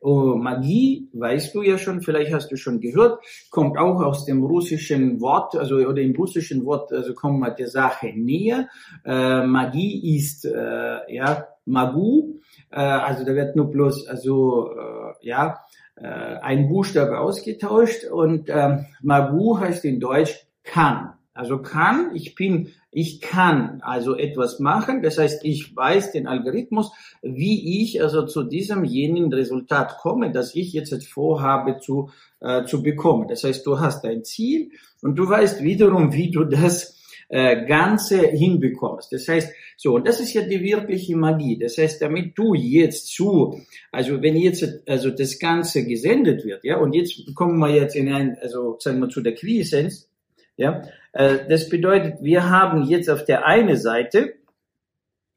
Oh, 0.00 0.36
Magie, 0.36 1.08
weißt 1.12 1.54
du 1.54 1.62
ja 1.62 1.76
schon, 1.76 2.02
vielleicht 2.02 2.32
hast 2.32 2.50
du 2.50 2.56
schon 2.56 2.80
gehört, 2.80 3.20
kommt 3.50 3.76
auch 3.78 4.00
aus 4.00 4.24
dem 4.24 4.44
russischen 4.44 5.20
Wort, 5.20 5.56
also 5.56 5.76
oder 5.76 6.00
im 6.00 6.14
russischen 6.14 6.64
Wort, 6.64 6.92
also 6.92 7.14
kommt 7.14 7.40
man 7.40 7.56
der 7.56 7.68
Sache 7.68 8.12
näher. 8.14 8.68
Äh, 9.04 9.44
Magie 9.46 10.16
ist 10.16 10.44
äh, 10.44 11.14
ja 11.14 11.48
Magu, 11.64 12.38
äh, 12.70 12.76
also 12.76 13.24
da 13.24 13.34
wird 13.34 13.56
nur 13.56 13.70
bloß 13.70 14.06
also 14.06 14.70
äh, 14.70 15.26
ja 15.26 15.58
äh, 15.96 16.06
ein 16.06 16.68
Buchstabe 16.68 17.18
ausgetauscht 17.18 18.04
und 18.04 18.48
äh, 18.48 18.78
Magu 19.02 19.58
heißt 19.58 19.84
in 19.84 20.00
Deutsch 20.00 20.46
kann. 20.62 21.17
Also 21.38 21.62
kann, 21.62 22.16
ich 22.16 22.34
bin, 22.34 22.72
ich 22.90 23.20
kann 23.20 23.80
also 23.82 24.16
etwas 24.16 24.58
machen. 24.58 25.02
Das 25.02 25.18
heißt, 25.18 25.44
ich 25.44 25.76
weiß 25.76 26.10
den 26.10 26.26
Algorithmus, 26.26 26.90
wie 27.22 27.80
ich 27.80 28.02
also 28.02 28.26
zu 28.26 28.42
diesem 28.42 28.82
jenen 28.84 29.32
Resultat 29.32 29.98
komme, 29.98 30.32
das 30.32 30.56
ich 30.56 30.72
jetzt 30.72 31.06
vorhabe 31.06 31.78
zu, 31.78 32.10
äh, 32.40 32.64
zu 32.64 32.82
bekommen. 32.82 33.28
Das 33.28 33.44
heißt, 33.44 33.64
du 33.64 33.78
hast 33.78 34.04
ein 34.04 34.24
Ziel 34.24 34.72
und 35.00 35.14
du 35.14 35.28
weißt 35.28 35.62
wiederum, 35.62 36.12
wie 36.12 36.32
du 36.32 36.42
das 36.42 36.98
äh, 37.28 37.66
Ganze 37.66 38.18
hinbekommst. 38.18 39.12
Das 39.12 39.28
heißt, 39.28 39.52
so, 39.76 39.94
und 39.94 40.08
das 40.08 40.18
ist 40.18 40.34
ja 40.34 40.42
die 40.42 40.60
wirkliche 40.60 41.14
Magie. 41.16 41.56
Das 41.56 41.78
heißt, 41.78 42.02
damit 42.02 42.36
du 42.36 42.54
jetzt 42.54 43.14
zu, 43.14 43.60
also 43.92 44.20
wenn 44.22 44.34
jetzt 44.34 44.82
also 44.88 45.10
das 45.10 45.38
Ganze 45.38 45.86
gesendet 45.86 46.44
wird, 46.44 46.64
ja, 46.64 46.78
und 46.78 46.94
jetzt 46.94 47.32
kommen 47.36 47.60
wir 47.60 47.70
jetzt 47.70 47.94
in 47.94 48.12
ein, 48.12 48.36
also 48.42 48.76
sagen 48.80 48.98
wir 48.98 49.08
zu 49.08 49.20
der 49.20 49.36
Quiescenz, 49.36 50.08
ja, 50.56 50.82
das 51.12 51.68
bedeutet, 51.68 52.22
wir 52.22 52.48
haben 52.48 52.84
jetzt 52.84 53.08
auf 53.10 53.24
der 53.24 53.46
einen 53.46 53.76
Seite, 53.76 54.34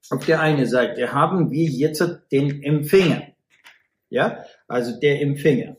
auf 0.09 0.25
der 0.25 0.41
einen 0.41 0.65
Seite 0.65 1.13
haben 1.13 1.51
wir 1.51 1.69
jetzt 1.69 2.03
den 2.31 2.61
Empfänger. 2.63 3.27
Ja, 4.09 4.43
also 4.67 4.99
der 4.99 5.21
Empfänger. 5.21 5.77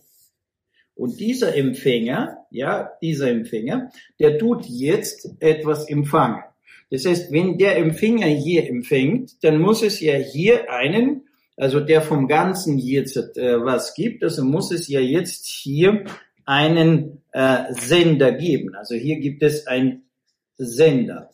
Und 0.94 1.20
dieser 1.20 1.54
Empfänger, 1.54 2.46
ja, 2.50 2.92
dieser 3.02 3.30
Empfänger, 3.30 3.90
der 4.18 4.38
tut 4.38 4.66
jetzt 4.66 5.36
etwas 5.40 5.88
empfangen. 5.88 6.42
Das 6.90 7.06
heißt, 7.06 7.32
wenn 7.32 7.56
der 7.56 7.78
Empfänger 7.78 8.26
hier 8.26 8.68
empfängt, 8.68 9.42
dann 9.42 9.58
muss 9.58 9.82
es 9.82 10.00
ja 10.00 10.14
hier 10.14 10.70
einen, 10.70 11.26
also 11.56 11.80
der 11.80 12.02
vom 12.02 12.28
Ganzen 12.28 12.78
jetzt 12.78 13.16
äh, 13.16 13.64
was 13.64 13.94
gibt, 13.94 14.22
also 14.22 14.44
muss 14.44 14.70
es 14.70 14.88
ja 14.88 15.00
jetzt 15.00 15.46
hier 15.46 16.04
einen 16.44 17.22
äh, 17.32 17.72
Sender 17.72 18.32
geben. 18.32 18.74
Also 18.74 18.94
hier 18.94 19.20
gibt 19.20 19.42
es 19.42 19.66
ein 19.66 20.02
Sender 20.56 21.30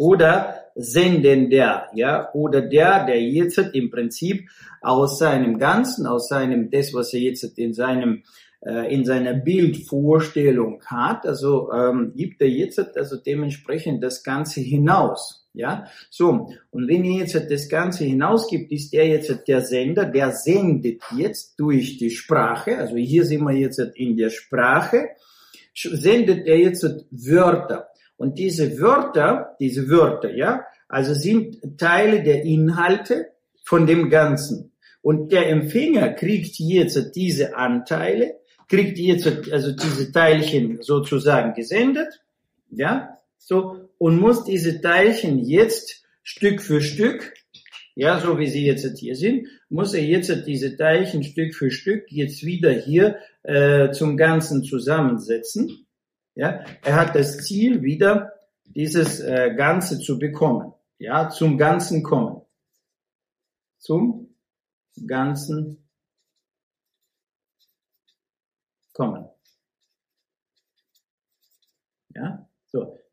oder 0.00 0.56
Sendender, 0.76 1.88
ja, 1.94 2.32
oder 2.32 2.62
der, 2.62 3.04
der 3.04 3.20
jetzt 3.20 3.58
im 3.58 3.90
Prinzip 3.90 4.48
aus 4.80 5.18
seinem 5.18 5.58
Ganzen, 5.58 6.06
aus 6.06 6.28
seinem, 6.28 6.70
das, 6.70 6.94
was 6.94 7.12
er 7.12 7.20
jetzt 7.20 7.44
in 7.58 7.74
seinem 7.74 8.22
äh, 8.62 8.94
in 8.94 9.04
seiner 9.04 9.34
Bildvorstellung 9.34 10.82
hat, 10.86 11.26
also 11.26 11.70
ähm, 11.72 12.12
gibt 12.14 12.40
er 12.40 12.48
jetzt 12.48 12.78
also 12.96 13.16
dementsprechend 13.16 14.02
das 14.02 14.22
Ganze 14.22 14.60
hinaus. 14.60 15.39
Ja, 15.52 15.86
so. 16.10 16.52
Und 16.70 16.88
wenn 16.88 17.04
ihr 17.04 17.20
jetzt 17.20 17.34
das 17.50 17.68
Ganze 17.68 18.04
hinausgibt, 18.04 18.70
ist 18.70 18.92
der 18.92 19.08
jetzt 19.08 19.48
der 19.48 19.62
Sender, 19.62 20.04
der 20.04 20.30
sendet 20.32 21.02
jetzt 21.16 21.58
durch 21.58 21.98
die 21.98 22.10
Sprache, 22.10 22.78
also 22.78 22.96
hier 22.96 23.24
sind 23.24 23.42
wir 23.42 23.52
jetzt 23.52 23.80
in 23.96 24.16
der 24.16 24.30
Sprache, 24.30 25.08
sendet 25.74 26.46
er 26.46 26.58
jetzt 26.58 26.84
Wörter. 27.10 27.88
Und 28.16 28.38
diese 28.38 28.80
Wörter, 28.80 29.56
diese 29.58 29.88
Wörter, 29.88 30.32
ja, 30.34 30.64
also 30.88 31.14
sind 31.14 31.78
Teile 31.78 32.22
der 32.22 32.44
Inhalte 32.44 33.32
von 33.64 33.86
dem 33.86 34.10
Ganzen. 34.10 34.72
Und 35.02 35.32
der 35.32 35.48
Empfänger 35.48 36.10
kriegt 36.10 36.58
jetzt 36.58 37.16
diese 37.16 37.56
Anteile, 37.56 38.36
kriegt 38.68 38.98
jetzt 38.98 39.26
also 39.50 39.72
diese 39.72 40.12
Teilchen 40.12 40.82
sozusagen 40.82 41.54
gesendet, 41.54 42.20
ja, 42.70 43.18
so, 43.38 43.79
und 44.00 44.18
muss 44.18 44.44
diese 44.44 44.80
Teilchen 44.80 45.38
jetzt 45.40 46.02
Stück 46.22 46.62
für 46.62 46.80
Stück, 46.80 47.34
ja, 47.94 48.18
so 48.18 48.38
wie 48.38 48.46
sie 48.46 48.64
jetzt 48.64 48.98
hier 48.98 49.14
sind, 49.14 49.46
muss 49.68 49.92
er 49.92 50.02
jetzt 50.02 50.46
diese 50.46 50.74
Teilchen 50.74 51.22
Stück 51.22 51.54
für 51.54 51.70
Stück 51.70 52.10
jetzt 52.10 52.42
wieder 52.42 52.70
hier 52.70 53.18
äh, 53.42 53.90
zum 53.92 54.16
Ganzen 54.16 54.64
zusammensetzen. 54.64 55.86
Ja, 56.34 56.64
er 56.82 56.96
hat 56.96 57.14
das 57.14 57.44
Ziel, 57.44 57.82
wieder 57.82 58.32
dieses 58.64 59.20
äh, 59.20 59.54
Ganze 59.54 59.98
zu 59.98 60.18
bekommen. 60.18 60.72
Ja, 60.98 61.28
zum 61.28 61.58
Ganzen 61.58 62.02
kommen. 62.02 62.40
Zum 63.78 64.34
Ganzen 65.06 65.86
kommen. 68.94 69.28
Ja. 72.14 72.49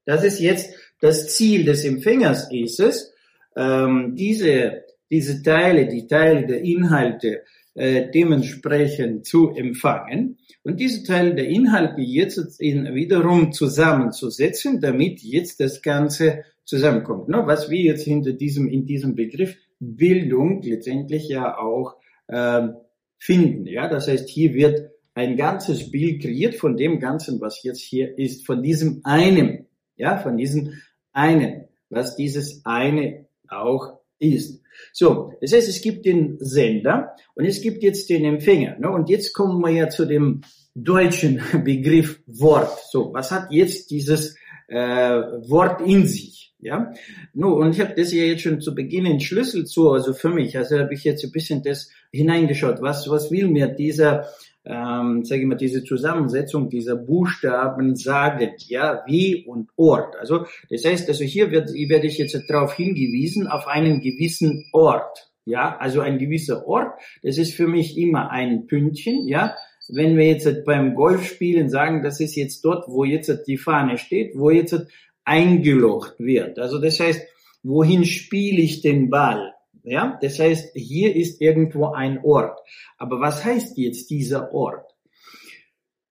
Das 0.07 0.23
ist 0.23 0.39
jetzt 0.39 0.73
das 1.01 1.27
Ziel 1.35 1.65
des 1.65 1.83
Empfängers 1.83 2.49
ist 2.51 2.79
es, 2.79 3.13
ähm, 3.57 4.15
diese, 4.15 4.85
diese 5.11 5.43
Teile, 5.43 5.87
die 5.87 6.07
Teile 6.07 6.47
der 6.47 6.61
Inhalte 6.61 7.43
äh, 7.75 8.09
dementsprechend 8.09 9.25
zu 9.25 9.51
empfangen 9.51 10.37
und 10.63 10.79
diese 10.79 11.03
Teile 11.03 11.35
der 11.35 11.49
Inhalte 11.49 12.01
jetzt 12.01 12.59
in, 12.61 12.95
wiederum 12.95 13.51
zusammenzusetzen, 13.51 14.79
damit 14.79 15.21
jetzt 15.21 15.59
das 15.59 15.81
Ganze 15.81 16.45
zusammenkommt. 16.63 17.27
Ne? 17.27 17.43
Was 17.45 17.69
wir 17.69 17.81
jetzt 17.81 18.05
hinter 18.05 18.31
diesem, 18.31 18.69
in 18.69 18.85
diesem 18.85 19.13
Begriff 19.13 19.57
Bildung 19.79 20.61
letztendlich 20.63 21.27
ja 21.27 21.57
auch 21.57 21.97
äh, 22.27 22.69
finden. 23.17 23.67
Ja, 23.67 23.89
das 23.89 24.07
heißt, 24.07 24.29
hier 24.29 24.53
wird 24.53 24.89
ein 25.13 25.35
ganzes 25.35 25.91
Bild 25.91 26.21
kreiert 26.21 26.55
von 26.55 26.77
dem 26.77 26.99
Ganzen, 26.99 27.41
was 27.41 27.61
jetzt 27.63 27.81
hier 27.81 28.17
ist, 28.17 28.45
von 28.45 28.63
diesem 28.63 29.01
einen, 29.03 29.66
ja, 29.97 30.17
von 30.17 30.37
diesem 30.37 30.73
einen, 31.11 31.65
was 31.89 32.15
dieses 32.15 32.61
eine 32.65 33.25
auch 33.49 33.99
ist. 34.19 34.61
So, 34.93 35.33
das 35.41 35.53
heißt, 35.53 35.69
es 35.69 35.81
gibt 35.81 36.05
den 36.05 36.37
Sender 36.39 37.15
und 37.35 37.45
es 37.45 37.61
gibt 37.61 37.83
jetzt 37.83 38.09
den 38.09 38.25
Empfänger. 38.25 38.77
Ne? 38.79 38.89
Und 38.89 39.09
jetzt 39.09 39.33
kommen 39.33 39.59
wir 39.61 39.71
ja 39.71 39.89
zu 39.89 40.05
dem 40.05 40.41
deutschen 40.75 41.41
Begriff 41.63 42.19
Wort. 42.27 42.79
So, 42.89 43.13
was 43.13 43.31
hat 43.31 43.51
jetzt 43.51 43.89
dieses 43.91 44.35
äh, 44.67 44.77
Wort 44.77 45.81
in 45.81 46.05
sich? 46.07 46.53
Ja, 46.59 46.91
no, 47.33 47.53
und 47.53 47.75
ich 47.75 47.79
habe 47.79 47.93
das 47.95 48.11
ja 48.11 48.23
jetzt 48.23 48.41
schon 48.41 48.61
zu 48.61 48.73
Beginn 48.73 49.03
den 49.03 49.19
Schlüssel 49.19 49.65
zu, 49.65 49.91
also 49.91 50.13
für 50.13 50.29
mich, 50.29 50.57
also 50.57 50.79
habe 50.79 50.95
ich 50.95 51.03
jetzt 51.03 51.23
ein 51.23 51.31
bisschen 51.31 51.61
das 51.61 51.91
hineingeschaut, 52.11 52.81
was 52.81 53.07
was 53.11 53.29
will 53.29 53.47
mir 53.47 53.67
dieser 53.67 54.25
ähm, 54.69 55.23
sage 55.23 55.41
ich 55.41 55.47
mal, 55.47 55.55
diese 55.55 55.83
Zusammensetzung 55.83 56.69
dieser 56.69 56.95
Buchstaben 56.95 57.95
sagen, 57.95 58.51
ja, 58.67 59.03
wie 59.05 59.45
und 59.45 59.69
Ort. 59.77 60.15
Also 60.19 60.45
das 60.69 60.83
heißt, 60.83 61.07
also 61.07 61.23
hier 61.23 61.51
wird, 61.51 61.69
werde 61.73 62.07
ich 62.07 62.17
jetzt 62.17 62.37
darauf 62.49 62.73
hingewiesen, 62.73 63.47
auf 63.47 63.67
einen 63.67 64.01
gewissen 64.01 64.65
Ort. 64.73 65.31
Ja, 65.45 65.77
also 65.77 66.01
ein 66.01 66.19
gewisser 66.19 66.67
Ort, 66.67 66.99
das 67.23 67.37
ist 67.37 67.53
für 67.53 67.67
mich 67.67 67.97
immer 67.97 68.31
ein 68.31 68.67
Pünktchen, 68.67 69.27
ja. 69.27 69.55
Wenn 69.89 70.17
wir 70.17 70.25
jetzt 70.25 70.65
beim 70.65 70.93
Golfspielen 70.95 71.69
sagen, 71.69 72.03
das 72.03 72.19
ist 72.19 72.35
jetzt 72.35 72.65
dort, 72.65 72.89
wo 72.89 73.05
jetzt 73.05 73.47
die 73.47 73.55
Fahne 73.55 73.97
steht, 73.97 74.33
wo 74.35 74.49
jetzt 74.49 74.75
eingelocht 75.23 76.19
wird. 76.19 76.59
Also 76.59 76.81
das 76.81 76.99
heißt, 76.99 77.21
wohin 77.63 78.03
spiele 78.03 78.61
ich 78.61 78.81
den 78.81 79.09
Ball? 79.09 79.53
Ja, 79.89 80.19
das 80.21 80.37
heißt, 80.37 80.73
hier 80.75 81.15
ist 81.15 81.39
irgendwo 81.41 81.93
ein 81.93 82.19
Ort. 82.21 82.59
Aber 82.97 83.21
was 83.21 83.45
heißt 83.45 83.77
jetzt 83.77 84.09
dieser 84.09 84.53
Ort? 84.53 84.93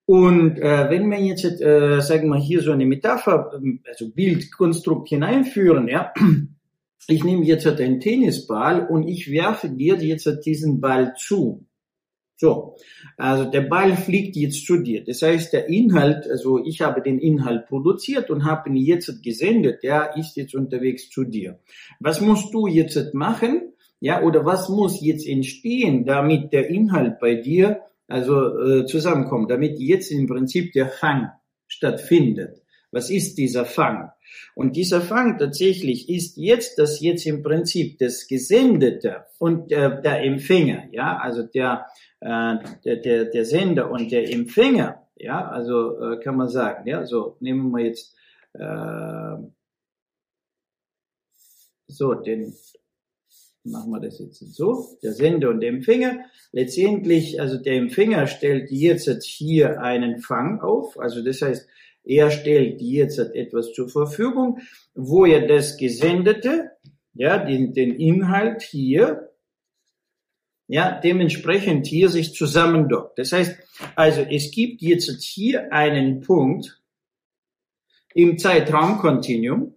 Und 0.07 0.59
äh, 0.59 0.89
wenn 0.89 1.11
wir 1.11 1.21
jetzt, 1.21 1.45
äh, 1.45 2.01
sagen 2.01 2.31
wir 2.31 2.39
hier 2.39 2.63
so 2.63 2.73
eine 2.73 2.87
Metapher, 2.87 3.53
ähm, 3.55 3.81
also 3.87 4.09
Bildkonstrukt 4.11 5.11
hineinführen, 5.11 5.89
ja, 5.89 6.15
ich 7.09 7.23
nehme 7.23 7.45
jetzt 7.45 7.67
einen 7.67 8.01
Tennisball 8.01 8.87
und 8.87 9.07
ich 9.07 9.31
werfe 9.31 9.69
dir 9.69 9.97
jetzt 9.97 10.27
diesen 10.47 10.81
Ball 10.81 11.13
zu. 11.19 11.67
So, 12.39 12.77
also 13.17 13.51
der 13.51 13.63
Ball 13.63 13.97
fliegt 13.97 14.37
jetzt 14.37 14.67
zu 14.67 14.77
dir. 14.77 15.03
Das 15.03 15.23
heißt, 15.23 15.55
der 15.55 15.69
Inhalt, 15.69 16.29
also 16.31 16.63
ich 16.63 16.83
habe 16.83 17.01
den 17.01 17.19
Inhalt 17.19 17.67
produziert 17.67 18.29
und 18.31 18.45
habe 18.45 18.69
ihn 18.69 18.77
jetzt 18.77 19.23
gesendet, 19.23 19.83
der 19.83 20.17
ist 20.17 20.37
jetzt 20.37 20.55
unterwegs 20.55 21.09
zu 21.09 21.25
dir. 21.25 21.59
Was 21.99 22.21
musst 22.21 22.53
du 22.53 22.67
jetzt 22.67 23.15
machen? 23.15 23.73
Ja, 24.01 24.23
oder 24.23 24.45
was 24.45 24.69
muss 24.69 25.01
jetzt 25.01 25.27
entstehen, 25.27 26.05
damit 26.05 26.53
der 26.53 26.69
Inhalt 26.69 27.19
bei 27.21 27.37
dir 27.37 27.81
also 28.07 28.59
äh, 28.59 28.85
zusammenkommt, 28.85 29.51
damit 29.51 29.81
jetzt 29.81 30.13
im 30.13 30.27
Prinzip 30.27 30.73
der 30.73 30.89
Fang 30.89 31.31
stattfindet? 31.67 32.61
Was 32.91 33.11
ist 33.11 33.37
dieser 33.37 33.65
Fang? 33.65 34.11
Und 34.55 34.77
dieser 34.77 35.01
Fang 35.01 35.39
tatsächlich 35.39 36.09
ist 36.09 36.37
jetzt, 36.37 36.79
dass 36.79 37.01
jetzt 37.01 37.27
im 37.27 37.43
Prinzip 37.43 37.99
das 37.99 38.27
Gesendete 38.27 39.27
und 39.39 39.71
äh, 39.73 40.01
der 40.03 40.23
Empfänger, 40.23 40.89
ja, 40.93 41.19
also 41.19 41.43
der 41.43 41.87
äh, 42.21 42.57
der, 42.85 42.97
der, 42.97 43.25
der 43.27 43.45
Sender 43.45 43.91
und 43.91 44.11
der 44.11 44.33
Empfänger, 44.33 45.07
ja, 45.17 45.49
also 45.49 46.01
äh, 46.01 46.21
kann 46.21 46.37
man 46.37 46.49
sagen, 46.49 46.89
ja, 46.89 47.05
so 47.05 47.37
nehmen 47.41 47.71
wir 47.71 47.85
jetzt 47.85 48.15
äh, 48.55 49.37
so 51.89 52.15
den 52.15 52.55
machen 53.67 53.91
wir 53.91 54.01
das 54.01 54.19
jetzt 54.19 54.39
so, 54.55 54.97
der 55.03 55.13
Sender 55.13 55.51
und 55.51 55.61
der 55.61 55.71
Empfänger. 55.71 56.21
Letztendlich, 56.53 57.41
also 57.41 57.59
der 57.59 57.75
Empfänger 57.75 58.27
stellt 58.27 58.71
jetzt 58.71 59.25
hier 59.25 59.81
einen 59.83 60.21
Fang 60.21 60.61
auf, 60.61 60.99
also 60.99 61.23
das 61.23 61.43
heißt, 61.43 61.69
er 62.07 62.31
stellt 62.31 62.81
jetzt 62.81 63.19
etwas 63.19 63.73
zur 63.73 63.89
Verfügung, 63.89 64.61
wo 64.95 65.27
er 65.27 65.47
das 65.47 65.77
Gesendete, 65.77 66.71
ja, 67.15 67.39
den, 67.39 67.75
den 67.75 67.95
Inhalt 67.95 68.63
hier 68.63 69.27
ja, 70.69 71.01
dementsprechend 71.01 71.87
hier 71.87 72.09
sich 72.09 72.35
zusammendockt. 72.35 73.19
Das 73.19 73.33
heißt, 73.33 73.57
also 73.95 74.23
es 74.23 74.51
gibt 74.51 74.83
jetzt 74.83 75.23
hier 75.23 75.73
einen 75.73 76.21
Punkt 76.21 76.81
im 78.15 78.39
Zeitraumkontinuum, 78.39 79.75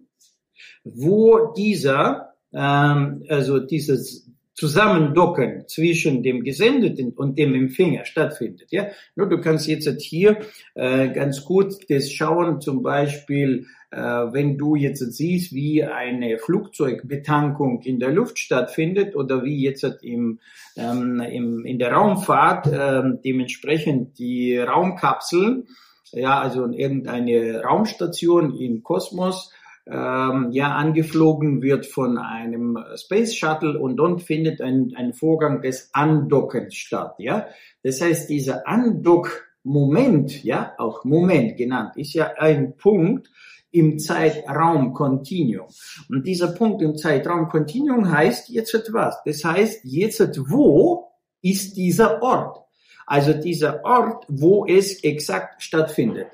wo 0.84 1.52
dieser, 1.52 2.34
ähm, 2.52 3.24
also 3.28 3.60
dieses 3.60 4.29
Zusammendocken 4.60 5.66
zwischen 5.68 6.22
dem 6.22 6.44
Gesendeten 6.44 7.14
und 7.14 7.38
dem 7.38 7.54
Empfänger 7.54 8.04
stattfindet. 8.04 8.68
Ja, 8.70 8.88
nur 9.16 9.26
du 9.26 9.40
kannst 9.40 9.66
jetzt 9.66 10.02
hier 10.02 10.40
äh, 10.74 11.08
ganz 11.08 11.46
gut 11.46 11.76
das 11.88 12.12
schauen, 12.12 12.60
zum 12.60 12.82
Beispiel 12.82 13.64
äh, 13.90 13.96
wenn 13.96 14.58
du 14.58 14.76
jetzt 14.76 15.00
siehst, 15.00 15.54
wie 15.54 15.82
eine 15.82 16.36
Flugzeugbetankung 16.36 17.80
in 17.84 18.00
der 18.00 18.10
Luft 18.10 18.38
stattfindet 18.38 19.16
oder 19.16 19.44
wie 19.44 19.62
jetzt 19.62 19.84
im, 20.02 20.40
ähm, 20.76 21.20
im, 21.20 21.64
in 21.64 21.78
der 21.78 21.92
Raumfahrt 21.92 22.66
äh, 22.66 23.02
dementsprechend 23.24 24.18
die 24.18 24.58
Raumkapseln, 24.58 25.68
ja, 26.12 26.38
also 26.38 26.68
irgendeine 26.70 27.62
Raumstation 27.62 28.54
im 28.58 28.82
Kosmos, 28.82 29.52
ähm, 29.86 30.48
ja 30.52 30.74
angeflogen 30.74 31.62
wird 31.62 31.86
von 31.86 32.18
einem 32.18 32.78
Space 32.96 33.34
Shuttle 33.34 33.78
und 33.78 33.96
dort 33.96 34.22
findet 34.22 34.60
ein, 34.60 34.92
ein 34.96 35.12
Vorgang 35.12 35.62
des 35.62 35.90
Andockens 35.92 36.74
statt. 36.74 37.14
Ja, 37.18 37.46
das 37.82 38.00
heißt, 38.00 38.28
dieser 38.28 38.66
Andock-Moment, 38.68 40.44
ja, 40.44 40.74
auch 40.78 41.04
Moment 41.04 41.56
genannt, 41.56 41.96
ist 41.96 42.14
ja 42.14 42.32
ein 42.38 42.76
Punkt, 42.76 43.30
im 43.72 43.98
Zeitraumkontinuum. 43.98 45.68
Und 46.08 46.26
dieser 46.26 46.48
Punkt 46.48 46.82
im 46.82 46.96
Zeitraumkontinuum 46.96 48.10
heißt 48.10 48.48
jetzt 48.48 48.74
etwas. 48.74 49.22
Das 49.24 49.44
heißt 49.44 49.82
jetzt, 49.84 50.20
wo 50.50 51.08
ist 51.40 51.76
dieser 51.76 52.22
Ort? 52.22 52.64
Also 53.06 53.32
dieser 53.32 53.84
Ort, 53.84 54.24
wo 54.28 54.66
es 54.66 55.02
exakt 55.04 55.62
stattfindet. 55.62 56.28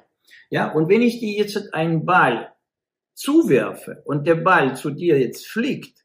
Ja, 0.50 0.72
und 0.72 0.88
wenn 0.88 1.02
ich 1.02 1.20
dir 1.20 1.36
jetzt 1.36 1.74
einen 1.74 2.04
Ball 2.04 2.52
zuwerfe 3.16 4.02
und 4.04 4.26
der 4.26 4.36
Ball 4.36 4.76
zu 4.76 4.90
dir 4.90 5.18
jetzt 5.18 5.46
fliegt 5.46 6.04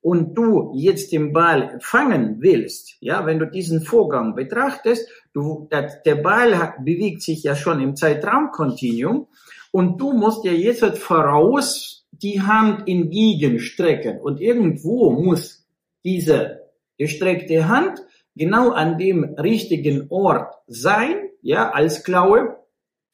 und 0.00 0.34
du 0.34 0.72
jetzt 0.74 1.12
den 1.12 1.32
Ball 1.32 1.78
fangen 1.80 2.36
willst, 2.40 2.96
ja, 3.00 3.26
wenn 3.26 3.38
du 3.38 3.46
diesen 3.46 3.82
Vorgang 3.82 4.34
betrachtest, 4.34 5.08
du, 5.32 5.68
der 5.70 6.14
Ball 6.16 6.58
hat, 6.58 6.84
bewegt 6.84 7.22
sich 7.22 7.42
ja 7.42 7.54
schon 7.54 7.80
im 7.80 7.94
Zeitraumkontinuum 7.94 9.28
und 9.70 10.00
du 10.00 10.12
musst 10.12 10.44
ja 10.44 10.52
jetzt 10.52 10.82
halt 10.82 10.96
voraus 10.96 12.06
die 12.10 12.40
Hand 12.40 12.88
entgegenstrecken. 12.88 14.20
Und 14.20 14.40
irgendwo 14.40 15.10
muss 15.10 15.66
diese 16.04 16.60
gestreckte 16.96 17.68
Hand 17.68 18.00
genau 18.34 18.70
an 18.70 18.98
dem 18.98 19.24
richtigen 19.34 20.06
Ort 20.08 20.54
sein, 20.66 21.28
ja, 21.42 21.70
als 21.70 22.04
Klaue, 22.04 22.56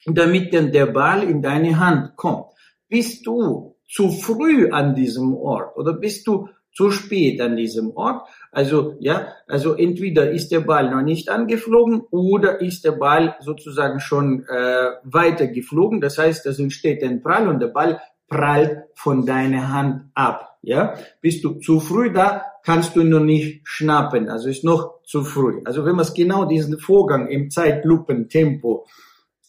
damit 0.05 0.53
dann 0.53 0.71
der 0.71 0.87
Ball 0.87 1.23
in 1.23 1.41
deine 1.41 1.79
Hand 1.79 2.15
kommt. 2.15 2.52
Bist 2.93 3.25
du 3.25 3.75
zu 3.89 4.11
früh 4.11 4.69
an 4.69 4.93
diesem 4.93 5.33
Ort 5.35 5.75
oder 5.77 5.93
bist 5.93 6.27
du 6.27 6.47
zu 6.71 6.91
spät 6.91 7.41
an 7.41 7.55
diesem 7.55 7.89
Ort. 7.97 8.27
Also 8.51 8.97
ja, 8.99 9.29
also 9.47 9.73
entweder 9.73 10.29
ist 10.29 10.51
der 10.51 10.59
Ball 10.59 10.91
noch 10.91 11.01
nicht 11.01 11.27
angeflogen 11.29 12.01
oder 12.11 12.61
ist 12.61 12.85
der 12.85 12.91
Ball 12.91 13.35
sozusagen 13.39 13.99
schon 13.99 14.45
äh, 14.47 14.91
weiter 15.05 15.47
geflogen. 15.47 16.01
Das 16.01 16.19
heißt, 16.19 16.45
es 16.45 16.59
entsteht 16.59 17.01
ein 17.03 17.23
Prall 17.23 17.47
und 17.47 17.61
der 17.61 17.69
Ball 17.69 17.99
prallt 18.27 18.83
von 18.93 19.25
deiner 19.25 19.73
Hand 19.73 20.11
ab. 20.13 20.59
Ja, 20.61 20.93
bist 21.19 21.43
du 21.43 21.55
zu 21.55 21.79
früh 21.79 22.13
da, 22.13 22.43
kannst 22.63 22.95
du 22.95 23.03
noch 23.03 23.23
nicht 23.23 23.61
schnappen. 23.63 24.29
Also 24.29 24.49
ist 24.49 24.63
noch 24.63 25.01
zu 25.03 25.23
früh. 25.23 25.61
Also 25.65 25.83
wenn 25.83 25.95
man 25.95 26.05
es 26.05 26.13
genau 26.13 26.45
diesen 26.45 26.77
Vorgang 26.77 27.27
im 27.27 27.49
Zeitlupentempo 27.49 28.85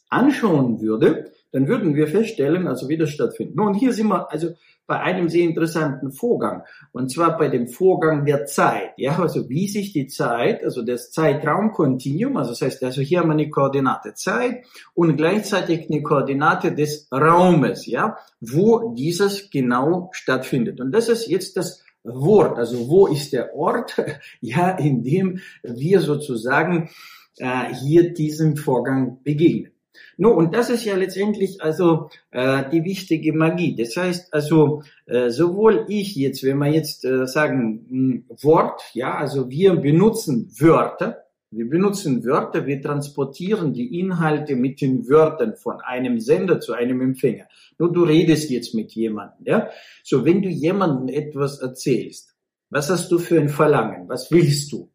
anschauen 0.08 0.80
würde, 0.80 1.30
dann 1.54 1.68
würden 1.68 1.94
wir 1.94 2.08
feststellen, 2.08 2.66
also 2.66 2.88
wie 2.88 2.96
das 2.96 3.10
stattfindet. 3.10 3.56
Und 3.60 3.74
hier 3.74 3.92
sind 3.92 4.08
wir 4.08 4.30
also 4.32 4.48
bei 4.88 5.00
einem 5.00 5.28
sehr 5.28 5.44
interessanten 5.44 6.10
Vorgang. 6.10 6.64
Und 6.90 7.12
zwar 7.12 7.38
bei 7.38 7.48
dem 7.48 7.68
Vorgang 7.68 8.26
der 8.26 8.44
Zeit. 8.44 8.90
Ja, 8.96 9.20
also 9.20 9.48
wie 9.48 9.68
sich 9.68 9.92
die 9.92 10.08
Zeit, 10.08 10.64
also 10.64 10.82
das 10.82 11.12
Zeitraumkontinuum, 11.12 12.36
also 12.36 12.50
das 12.50 12.60
heißt, 12.60 12.82
also 12.82 13.02
hier 13.02 13.20
haben 13.20 13.28
wir 13.28 13.34
eine 13.34 13.50
Koordinate 13.50 14.14
Zeit 14.14 14.64
und 14.94 15.16
gleichzeitig 15.16 15.88
eine 15.88 16.02
Koordinate 16.02 16.74
des 16.74 17.06
Raumes, 17.12 17.86
ja, 17.86 18.16
wo 18.40 18.92
dieses 18.94 19.48
genau 19.48 20.10
stattfindet. 20.12 20.80
Und 20.80 20.90
das 20.90 21.08
ist 21.08 21.28
jetzt 21.28 21.56
das 21.56 21.84
Wort, 22.02 22.58
also 22.58 22.88
wo 22.88 23.06
ist 23.06 23.32
der 23.32 23.54
Ort, 23.54 23.94
ja, 24.40 24.70
in 24.70 25.04
dem 25.04 25.38
wir 25.62 26.00
sozusagen 26.00 26.90
äh, 27.38 27.72
hier 27.74 28.12
diesem 28.12 28.56
Vorgang 28.56 29.22
begegnen. 29.22 29.73
No, 30.16 30.30
und 30.30 30.54
das 30.54 30.70
ist 30.70 30.84
ja 30.84 30.96
letztendlich 30.96 31.62
also 31.62 32.10
äh, 32.30 32.64
die 32.70 32.84
wichtige 32.84 33.32
Magie. 33.32 33.74
Das 33.76 33.96
heißt 33.96 34.32
also 34.32 34.82
äh, 35.06 35.30
sowohl 35.30 35.86
ich 35.88 36.14
jetzt, 36.16 36.42
wenn 36.44 36.58
wir 36.58 36.68
jetzt 36.68 37.04
äh, 37.04 37.26
sagen 37.26 37.86
mh, 37.88 38.42
Wort, 38.42 38.82
ja, 38.94 39.14
also 39.16 39.50
wir 39.50 39.74
benutzen 39.76 40.50
Wörter, 40.58 41.24
wir 41.50 41.68
benutzen 41.68 42.24
Wörter, 42.24 42.66
wir 42.66 42.82
transportieren 42.82 43.72
die 43.72 44.00
Inhalte 44.00 44.56
mit 44.56 44.80
den 44.80 45.08
Wörtern 45.08 45.54
von 45.54 45.80
einem 45.80 46.18
Sender 46.18 46.58
zu 46.58 46.72
einem 46.72 47.00
Empfänger. 47.00 47.46
Nur 47.78 47.92
du 47.92 48.02
redest 48.02 48.50
jetzt 48.50 48.74
mit 48.74 48.92
jemandem, 48.92 49.46
ja. 49.46 49.68
So, 50.02 50.24
wenn 50.24 50.42
du 50.42 50.48
jemandem 50.48 51.14
etwas 51.14 51.60
erzählst, 51.60 52.34
was 52.70 52.90
hast 52.90 53.10
du 53.12 53.18
für 53.18 53.38
ein 53.40 53.48
Verlangen? 53.48 54.08
Was 54.08 54.32
willst 54.32 54.72
du? 54.72 54.90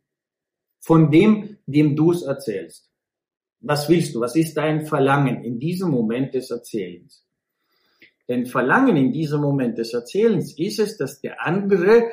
Von 0.82 1.12
dem, 1.12 1.58
dem 1.66 1.96
du 1.96 2.12
es 2.12 2.24
erzählst. 2.24 2.89
Was 3.62 3.90
willst 3.90 4.16
du? 4.16 4.22
Was 4.22 4.36
ist 4.36 4.56
dein 4.56 4.86
Verlangen 4.86 5.44
in 5.44 5.60
diesem 5.60 5.92
Moment 5.92 6.34
des 6.34 6.50
Erzählens? 6.50 7.26
Dein 8.28 8.46
Verlangen 8.46 8.96
in 8.96 9.12
diesem 9.12 9.42
Moment 9.42 9.78
des 9.78 9.94
Erzählens 9.94 10.58
ist 10.58 10.80
es, 10.80 10.98
dass 10.98 11.20
der 11.20 11.46
andere 11.46 12.04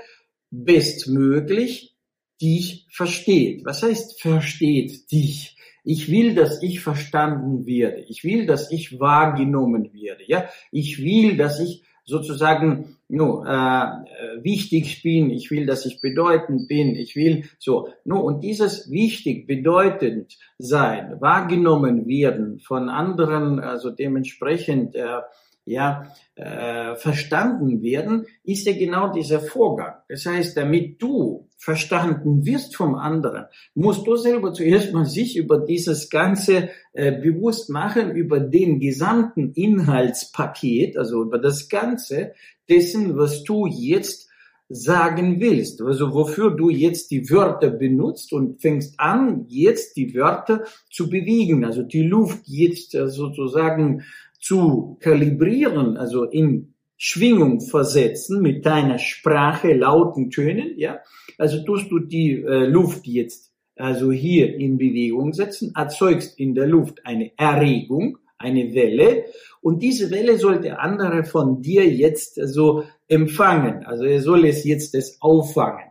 bestmöglich 0.51 1.95
dich 2.41 2.87
versteht. 2.91 3.65
Was 3.65 3.83
heißt 3.83 4.21
versteht 4.21 5.11
dich? 5.11 5.57
Ich 5.85 6.11
will, 6.11 6.35
dass 6.35 6.63
ich 6.63 6.81
verstanden 6.81 7.67
werde. 7.67 8.05
Ich 8.09 8.25
will, 8.25 8.47
dass 8.47 8.73
ich 8.73 8.99
wahrgenommen 8.99 9.93
werde. 9.93 10.25
Ja, 10.27 10.49
ich 10.73 11.03
will, 11.03 11.37
dass 11.37 11.61
ich 11.61 11.85
sozusagen 12.07 12.97
no, 13.09 13.45
äh, 13.45 14.43
wichtig 14.43 15.03
bin, 15.03 15.31
ich 15.31 15.51
will, 15.51 15.67
dass 15.67 15.85
ich 15.87 16.01
bedeutend 16.01 16.69
bin, 16.69 16.95
ich 16.95 17.17
will 17.17 17.45
so. 17.59 17.89
No, 18.05 18.21
und 18.21 18.43
dieses 18.43 18.91
wichtig, 18.91 19.47
bedeutend 19.47 20.39
sein, 20.59 21.21
wahrgenommen 21.21 22.07
werden 22.07 22.61
von 22.61 22.89
anderen, 22.89 23.61
also 23.61 23.91
dementsprechend 23.91 24.95
äh, 24.95 25.21
ja, 25.67 26.13
äh, 26.37 26.95
verstanden 26.95 27.83
werden, 27.83 28.27
ist 28.45 28.67
ja 28.67 28.73
genau 28.73 29.13
dieser 29.13 29.41
Vorgang. 29.41 29.95
Das 30.09 30.25
heißt, 30.25 30.57
damit 30.57 31.03
du 31.03 31.46
verstanden 31.57 32.45
wirst 32.45 32.77
vom 32.77 32.95
anderen, 32.95 33.47
musst 33.75 34.07
du 34.07 34.17
selber 34.17 34.53
zuerst 34.53 34.93
mal 34.93 35.07
sich 35.07 35.37
über 35.37 35.59
dieses 35.59 36.11
Ganze 36.11 36.69
äh, 36.93 37.13
bewusst 37.13 37.71
machen, 37.71 38.15
über 38.15 38.41
den 38.41 38.79
gesamten 38.79 39.53
Inhaltspaket, 39.53 40.97
also 40.97 41.23
über 41.23 41.39
das 41.39 41.69
Ganze 41.69 42.33
dessen, 42.69 43.17
was 43.17 43.43
du 43.45 43.67
jetzt 43.67 44.27
sagen 44.69 45.41
willst, 45.41 45.81
also 45.81 46.13
wofür 46.13 46.51
du 46.51 46.71
jetzt 46.71 47.11
die 47.13 47.31
Wörter 47.31 47.71
benutzt 47.71 48.33
und 48.33 48.61
fängst 48.61 48.99
an, 48.99 49.45
jetzt 49.49 49.97
die 49.97 50.15
Wörter 50.15 50.65
zu 50.91 51.09
bewegen, 51.09 51.65
also 51.65 51.83
die 51.83 52.03
Luft 52.03 52.41
jetzt 52.47 52.95
äh, 52.95 53.09
sozusagen 53.09 54.03
zu 54.41 54.97
kalibrieren, 55.01 55.97
also 55.97 56.25
in 56.25 56.75
Schwingung 56.97 57.61
versetzen 57.61 58.41
mit 58.41 58.65
deiner 58.65 58.99
Sprache, 58.99 59.75
lauten 59.75 60.31
Tönen, 60.31 60.79
ja. 60.79 61.01
Also 61.39 61.63
tust 61.63 61.91
du 61.91 61.99
die 61.99 62.43
äh, 62.43 62.67
Luft 62.67 63.07
jetzt 63.07 63.53
also 63.77 64.11
hier 64.11 64.57
in 64.57 64.79
Bewegung 64.79 65.35
setzen, 65.35 65.73
erzeugst 65.77 66.39
in 66.39 66.55
der 66.55 66.67
Luft 66.67 67.05
eine 67.05 67.33
Erregung, 67.37 68.19
eine 68.39 68.75
Welle 68.75 69.25
und 69.61 69.83
diese 69.83 70.11
Welle 70.11 70.39
soll 70.39 70.61
der 70.61 70.81
andere 70.81 71.25
von 71.25 71.61
dir 71.61 71.87
jetzt 71.87 72.37
so 72.37 72.85
empfangen. 73.09 73.85
Also 73.85 74.05
er 74.05 74.21
soll 74.21 74.47
es 74.47 74.65
jetzt 74.65 74.95
das 74.95 75.21
auffangen. 75.21 75.85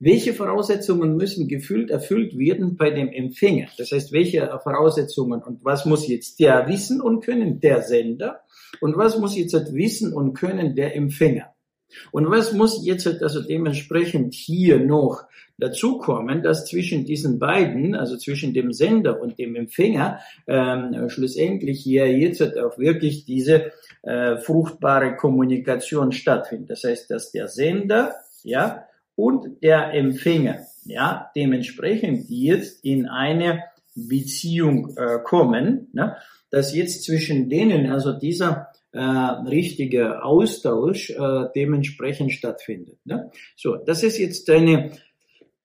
Welche 0.00 0.34
Voraussetzungen 0.34 1.16
müssen 1.16 1.48
gefühlt 1.48 1.90
erfüllt 1.90 2.36
werden 2.36 2.76
bei 2.76 2.90
dem 2.90 3.08
Empfänger? 3.08 3.68
Das 3.78 3.92
heißt, 3.92 4.12
welche 4.12 4.46
Voraussetzungen 4.62 5.42
und 5.42 5.64
was 5.64 5.86
muss 5.86 6.08
jetzt 6.08 6.40
der 6.40 6.68
wissen 6.68 7.00
und 7.00 7.24
können, 7.24 7.60
der 7.60 7.82
Sender? 7.82 8.40
Und 8.80 8.96
was 8.96 9.18
muss 9.18 9.36
jetzt 9.36 9.54
wissen 9.74 10.12
und 10.12 10.34
können, 10.34 10.74
der 10.74 10.96
Empfänger? 10.96 11.54
Und 12.10 12.30
was 12.30 12.52
muss 12.52 12.84
jetzt 12.84 13.06
also 13.22 13.42
dementsprechend 13.42 14.34
hier 14.34 14.80
noch 14.80 15.24
dazukommen, 15.58 16.42
dass 16.42 16.66
zwischen 16.66 17.04
diesen 17.04 17.38
beiden, 17.38 17.94
also 17.94 18.16
zwischen 18.16 18.54
dem 18.54 18.72
Sender 18.72 19.20
und 19.20 19.38
dem 19.38 19.54
Empfänger, 19.54 20.18
ähm, 20.46 21.08
schlussendlich 21.08 21.80
hier 21.80 22.10
jetzt 22.10 22.42
auch 22.42 22.78
wirklich 22.78 23.24
diese 23.24 23.72
äh, 24.02 24.36
fruchtbare 24.38 25.16
Kommunikation 25.16 26.12
stattfindet. 26.12 26.70
Das 26.70 26.84
heißt, 26.84 27.10
dass 27.10 27.30
der 27.30 27.48
Sender, 27.48 28.14
ja, 28.42 28.86
und 29.16 29.62
der 29.62 29.92
Empfänger, 29.94 30.58
ja, 30.84 31.30
dementsprechend 31.36 32.28
jetzt 32.28 32.84
in 32.84 33.06
eine 33.06 33.62
Beziehung 33.94 34.96
äh, 34.96 35.20
kommen, 35.22 35.88
ne, 35.92 36.16
dass 36.54 36.72
jetzt 36.74 37.02
zwischen 37.02 37.48
denen 37.48 37.90
also 37.90 38.12
dieser 38.12 38.68
äh, 38.92 39.00
richtige 39.00 40.22
Austausch 40.22 41.10
äh, 41.10 41.46
dementsprechend 41.56 42.32
stattfindet. 42.32 42.98
Ne? 43.04 43.30
So, 43.56 43.76
das 43.76 44.04
ist 44.04 44.18
jetzt 44.18 44.48
eine 44.48 44.92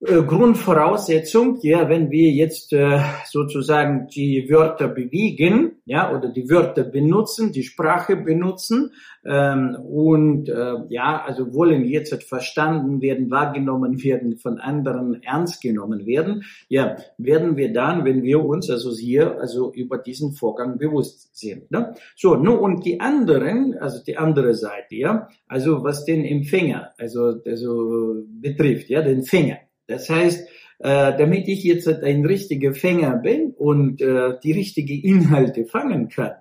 äh, 0.02 0.24
Grundvoraussetzung, 0.24 1.60
ja, 1.62 1.90
wenn 1.90 2.10
wir 2.10 2.32
jetzt 2.32 2.72
äh, 2.72 3.02
sozusagen 3.26 4.08
die 4.08 4.48
Wörter 4.50 4.88
bewegen, 4.88 5.82
ja, 5.84 6.16
oder 6.16 6.30
die 6.30 6.50
Wörter 6.50 6.86
benutzen, 6.86 7.52
die 7.52 7.64
Sprache 7.64 8.16
benutzen 8.16 8.94
ähm, 9.26 9.76
und 9.84 10.48
äh, 10.48 10.76
ja, 10.88 11.22
also 11.26 11.54
wollen 11.54 11.84
jetzt 11.84 12.24
verstanden 12.24 13.02
werden, 13.02 13.30
wahrgenommen 13.30 14.02
werden, 14.02 14.38
von 14.38 14.60
anderen 14.60 15.22
ernst 15.22 15.62
genommen 15.62 16.06
werden, 16.06 16.46
ja, 16.70 16.96
werden 17.18 17.58
wir 17.58 17.74
dann, 17.74 18.06
wenn 18.06 18.24
wir 18.24 18.46
uns 18.46 18.70
also 18.70 18.96
hier 18.96 19.38
also 19.42 19.74
über 19.74 19.98
diesen 19.98 20.32
Vorgang 20.32 20.78
bewusst 20.78 21.36
sind. 21.36 21.70
Ne? 21.72 21.94
So, 22.16 22.36
nun 22.36 22.60
und 22.60 22.86
die 22.86 23.02
anderen, 23.02 23.78
also 23.78 24.02
die 24.02 24.16
andere 24.16 24.54
Seite, 24.54 24.96
ja, 24.96 25.28
also 25.50 25.84
was 25.84 26.06
den 26.06 26.24
Empfänger, 26.24 26.94
also 26.98 27.42
also 27.46 28.24
betrifft, 28.40 28.88
ja, 28.88 29.02
den 29.02 29.20
Empfänger. 29.20 29.58
Das 29.90 30.10
heißt, 30.10 30.48
äh, 30.80 31.18
damit 31.18 31.48
ich 31.48 31.64
jetzt 31.64 31.88
ein 31.88 32.26
richtiger 32.26 32.74
Fänger 32.74 33.18
bin 33.18 33.52
und 33.58 34.02
äh, 34.02 34.38
die 34.42 34.52
richtigen 34.52 35.02
Inhalte 35.02 35.66
fangen 35.66 36.10
kann. 36.10 36.34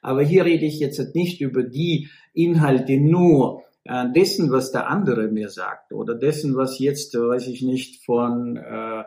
Aber 0.00 0.22
hier 0.22 0.44
rede 0.44 0.64
ich 0.64 0.78
jetzt 0.80 1.14
nicht 1.14 1.40
über 1.40 1.62
die 1.62 2.08
Inhalte 2.32 2.96
nur 2.98 3.64
äh, 3.84 4.04
dessen, 4.14 4.50
was 4.52 4.72
der 4.72 4.88
andere 4.88 5.28
mir 5.28 5.48
sagt 5.48 5.92
oder 5.92 6.14
dessen, 6.14 6.56
was 6.56 6.78
jetzt, 6.78 7.14
weiß 7.14 7.48
ich 7.48 7.62
nicht, 7.62 8.04
von 8.04 8.56
äh, 8.56 9.02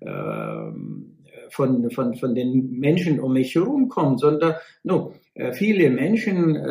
äh, 0.00 0.72
von, 1.50 1.90
von, 1.90 2.14
von 2.14 2.34
den 2.34 2.78
Menschen 2.78 3.20
um 3.20 3.32
mich 3.32 3.54
herum 3.54 3.88
kommt, 3.88 4.20
sondern 4.20 4.54
no, 4.82 5.14
äh, 5.34 5.52
viele 5.52 5.88
Menschen 5.88 6.56
äh, 6.56 6.68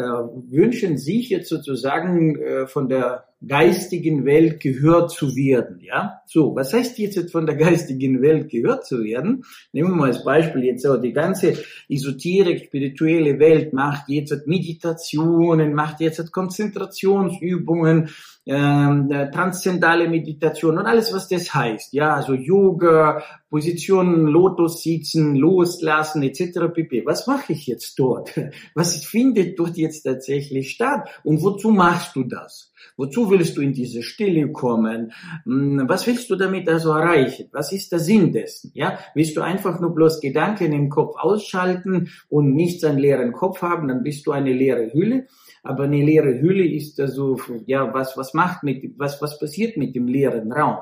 wünschen 0.52 0.98
sich 0.98 1.30
jetzt 1.30 1.50
sozusagen 1.50 2.40
äh, 2.40 2.68
von 2.68 2.88
der 2.88 3.27
geistigen 3.46 4.26
Welt 4.26 4.60
gehört 4.60 5.12
zu 5.12 5.36
werden. 5.36 5.80
Ja, 5.82 6.22
so 6.26 6.56
was 6.56 6.74
heißt 6.74 6.98
jetzt 6.98 7.32
von 7.32 7.46
der 7.46 7.56
geistigen 7.56 8.22
Welt 8.22 8.50
gehört 8.50 8.86
zu 8.86 9.04
werden? 9.04 9.44
Nehmen 9.74 9.92
wir 9.92 9.96
mal 9.96 10.08
als 10.08 10.24
Beispiel 10.24 10.64
jetzt 10.64 10.84
so 10.84 10.98
die 10.98 11.14
ganze 11.14 11.54
esoterik 11.88 12.66
spirituelle 12.66 13.38
Welt 13.40 13.74
macht 13.74 14.10
jetzt 14.10 14.48
Meditationen, 14.48 15.74
macht 15.74 16.00
jetzt 16.00 16.32
Konzentrationsübungen, 16.32 18.10
ähm, 18.48 19.10
transzendale 19.34 20.08
Meditation 20.08 20.78
und 20.78 20.86
alles, 20.86 21.14
was 21.14 21.28
das 21.28 21.54
heißt. 21.54 21.94
Ja, 21.94 22.16
also 22.16 22.34
Yoga, 22.34 23.22
Positionen, 23.50 24.26
Lotus 24.26 24.84
sitzen, 24.84 25.36
loslassen 25.36 26.24
etc. 26.24 26.74
pp. 26.74 27.06
Was 27.06 27.28
mache 27.28 27.54
ich 27.54 27.68
jetzt 27.68 28.00
dort? 28.00 28.32
Was 28.74 29.06
findet 29.06 29.60
dort 29.60 29.78
jetzt 29.78 30.04
tatsächlich 30.04 30.72
statt? 30.72 31.10
Und 31.24 31.42
wozu 31.44 31.72
machst 31.72 32.16
du 32.16 32.24
das? 32.24 32.72
Wozu 32.96 33.30
willst 33.30 33.58
du 33.58 33.62
in 33.62 33.74
diese 33.74 34.02
Stille 34.02 34.52
kommen? 34.52 35.12
Hm, 35.46 35.84
was 35.88 36.08
willst 36.08 36.30
du 36.30 36.36
damit 36.36 36.68
also 36.70 36.92
erreichen? 36.92 37.50
Was 37.52 37.72
ist 37.72 37.92
der 37.92 38.00
Sinn 38.00 38.32
dessen? 38.32 38.72
Ja, 38.74 39.00
willst 39.14 39.36
du 39.36 39.42
einfach 39.42 39.80
nur 39.80 39.94
bloß 39.94 40.20
Gedanken 40.22 40.74
im 40.74 40.90
Kopf 40.90 41.16
ausschalten 41.18 42.10
und 42.30 42.54
nichts 42.54 42.84
an 42.84 42.98
leeren 42.98 43.34
Kopf 43.34 43.62
haben? 43.62 43.88
Dann 43.88 44.04
bist 44.04 44.26
du 44.26 44.32
eine 44.32 44.54
leere 44.54 44.94
Hülle. 44.94 45.28
Aber 45.64 45.84
eine 45.84 46.04
leere 46.04 46.40
Hülle 46.40 46.66
ist 46.66 47.00
also, 47.00 47.40
ja, 47.66 47.94
was, 47.94 48.18
was 48.18 48.34
macht 48.34 48.64
mit, 48.64 48.98
was, 48.98 49.22
was 49.22 49.40
passiert 49.40 49.78
mit 49.78 49.96
dem 49.96 50.08
leeren 50.08 50.52
Raum? 50.52 50.78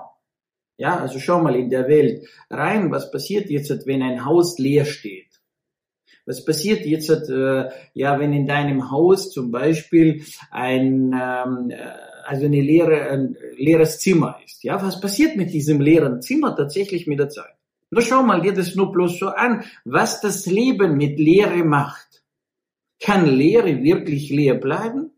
Ja, 0.78 1.00
also 1.00 1.20
schau 1.20 1.42
mal 1.42 1.56
in 1.56 1.70
der 1.70 1.88
Welt 1.88 2.28
rein, 2.50 2.92
was 2.92 3.10
passiert 3.10 3.50
jetzt, 3.50 3.88
wenn 3.88 4.02
ein 4.02 4.26
Haus 4.26 4.60
leer 4.60 4.86
steht? 4.86 5.26
Was 6.26 6.44
passiert 6.44 6.86
jetzt, 6.86 7.10
äh, 7.10 7.70
ja, 7.94 8.20
wenn 8.20 8.34
in 8.34 8.48
deinem 8.48 8.90
Haus 8.90 9.32
zum 9.32 9.52
Beispiel 9.52 10.24
ein, 10.50 11.14
ähm, 11.14 11.70
äh, 11.70 11.78
also 12.26 12.46
eine 12.46 12.62
leere, 12.62 13.10
ein 13.12 13.38
leeres 13.58 14.00
Zimmer 14.00 14.40
ist? 14.44 14.64
Ja, 14.64 14.82
was 14.82 15.00
passiert 15.00 15.38
mit 15.38 15.54
diesem 15.54 15.80
leeren 15.80 16.22
Zimmer 16.22 16.56
tatsächlich 16.56 17.06
mit 17.06 17.20
der 17.20 17.30
Zeit? 17.30 17.56
Nur 17.92 18.02
schau 18.02 18.24
mal 18.24 18.42
dir 18.42 18.54
das 18.54 18.76
nur 18.76 18.92
bloß 18.92 19.20
so 19.20 19.28
an, 19.28 19.64
was 19.86 20.20
das 20.20 20.48
Leben 20.48 20.98
mit 20.98 21.20
Leere 21.20 21.64
macht. 21.64 22.05
Kann 23.00 23.26
Leere 23.26 23.84
wirklich 23.84 24.30
leer 24.30 24.56
bleiben? 24.56 25.12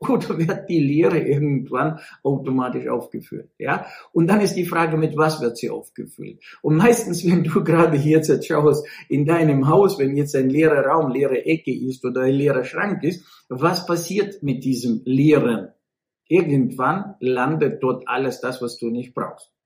oder 0.00 0.38
wird 0.38 0.68
die 0.68 0.80
Lehre 0.80 1.18
irgendwann 1.18 1.98
automatisch 2.22 2.88
aufgefüllt? 2.88 3.50
Ja? 3.58 3.86
Und 4.12 4.28
dann 4.28 4.40
ist 4.40 4.54
die 4.54 4.66
Frage, 4.66 4.96
mit 4.96 5.16
was 5.16 5.40
wird 5.40 5.56
sie 5.56 5.70
aufgefüllt? 5.70 6.40
Und 6.62 6.76
meistens, 6.76 7.26
wenn 7.26 7.44
du 7.44 7.64
gerade 7.64 7.96
jetzt 7.96 8.46
schaust, 8.46 8.86
in 9.08 9.26
deinem 9.26 9.68
Haus, 9.68 9.98
wenn 9.98 10.16
jetzt 10.16 10.36
ein 10.36 10.50
leerer 10.50 10.86
Raum, 10.86 11.10
leere 11.10 11.44
Ecke 11.44 11.74
ist 11.74 12.04
oder 12.04 12.22
ein 12.22 12.34
leerer 12.34 12.64
Schrank 12.64 13.02
ist, 13.02 13.24
was 13.48 13.86
passiert 13.86 14.42
mit 14.42 14.64
diesem 14.64 15.02
Leeren? 15.04 15.68
Irgendwann 16.28 17.14
landet 17.20 17.82
dort 17.82 18.06
alles 18.06 18.40
das, 18.40 18.60
was 18.60 18.78
du 18.78 18.90
nicht 18.90 19.14
brauchst. 19.14 19.50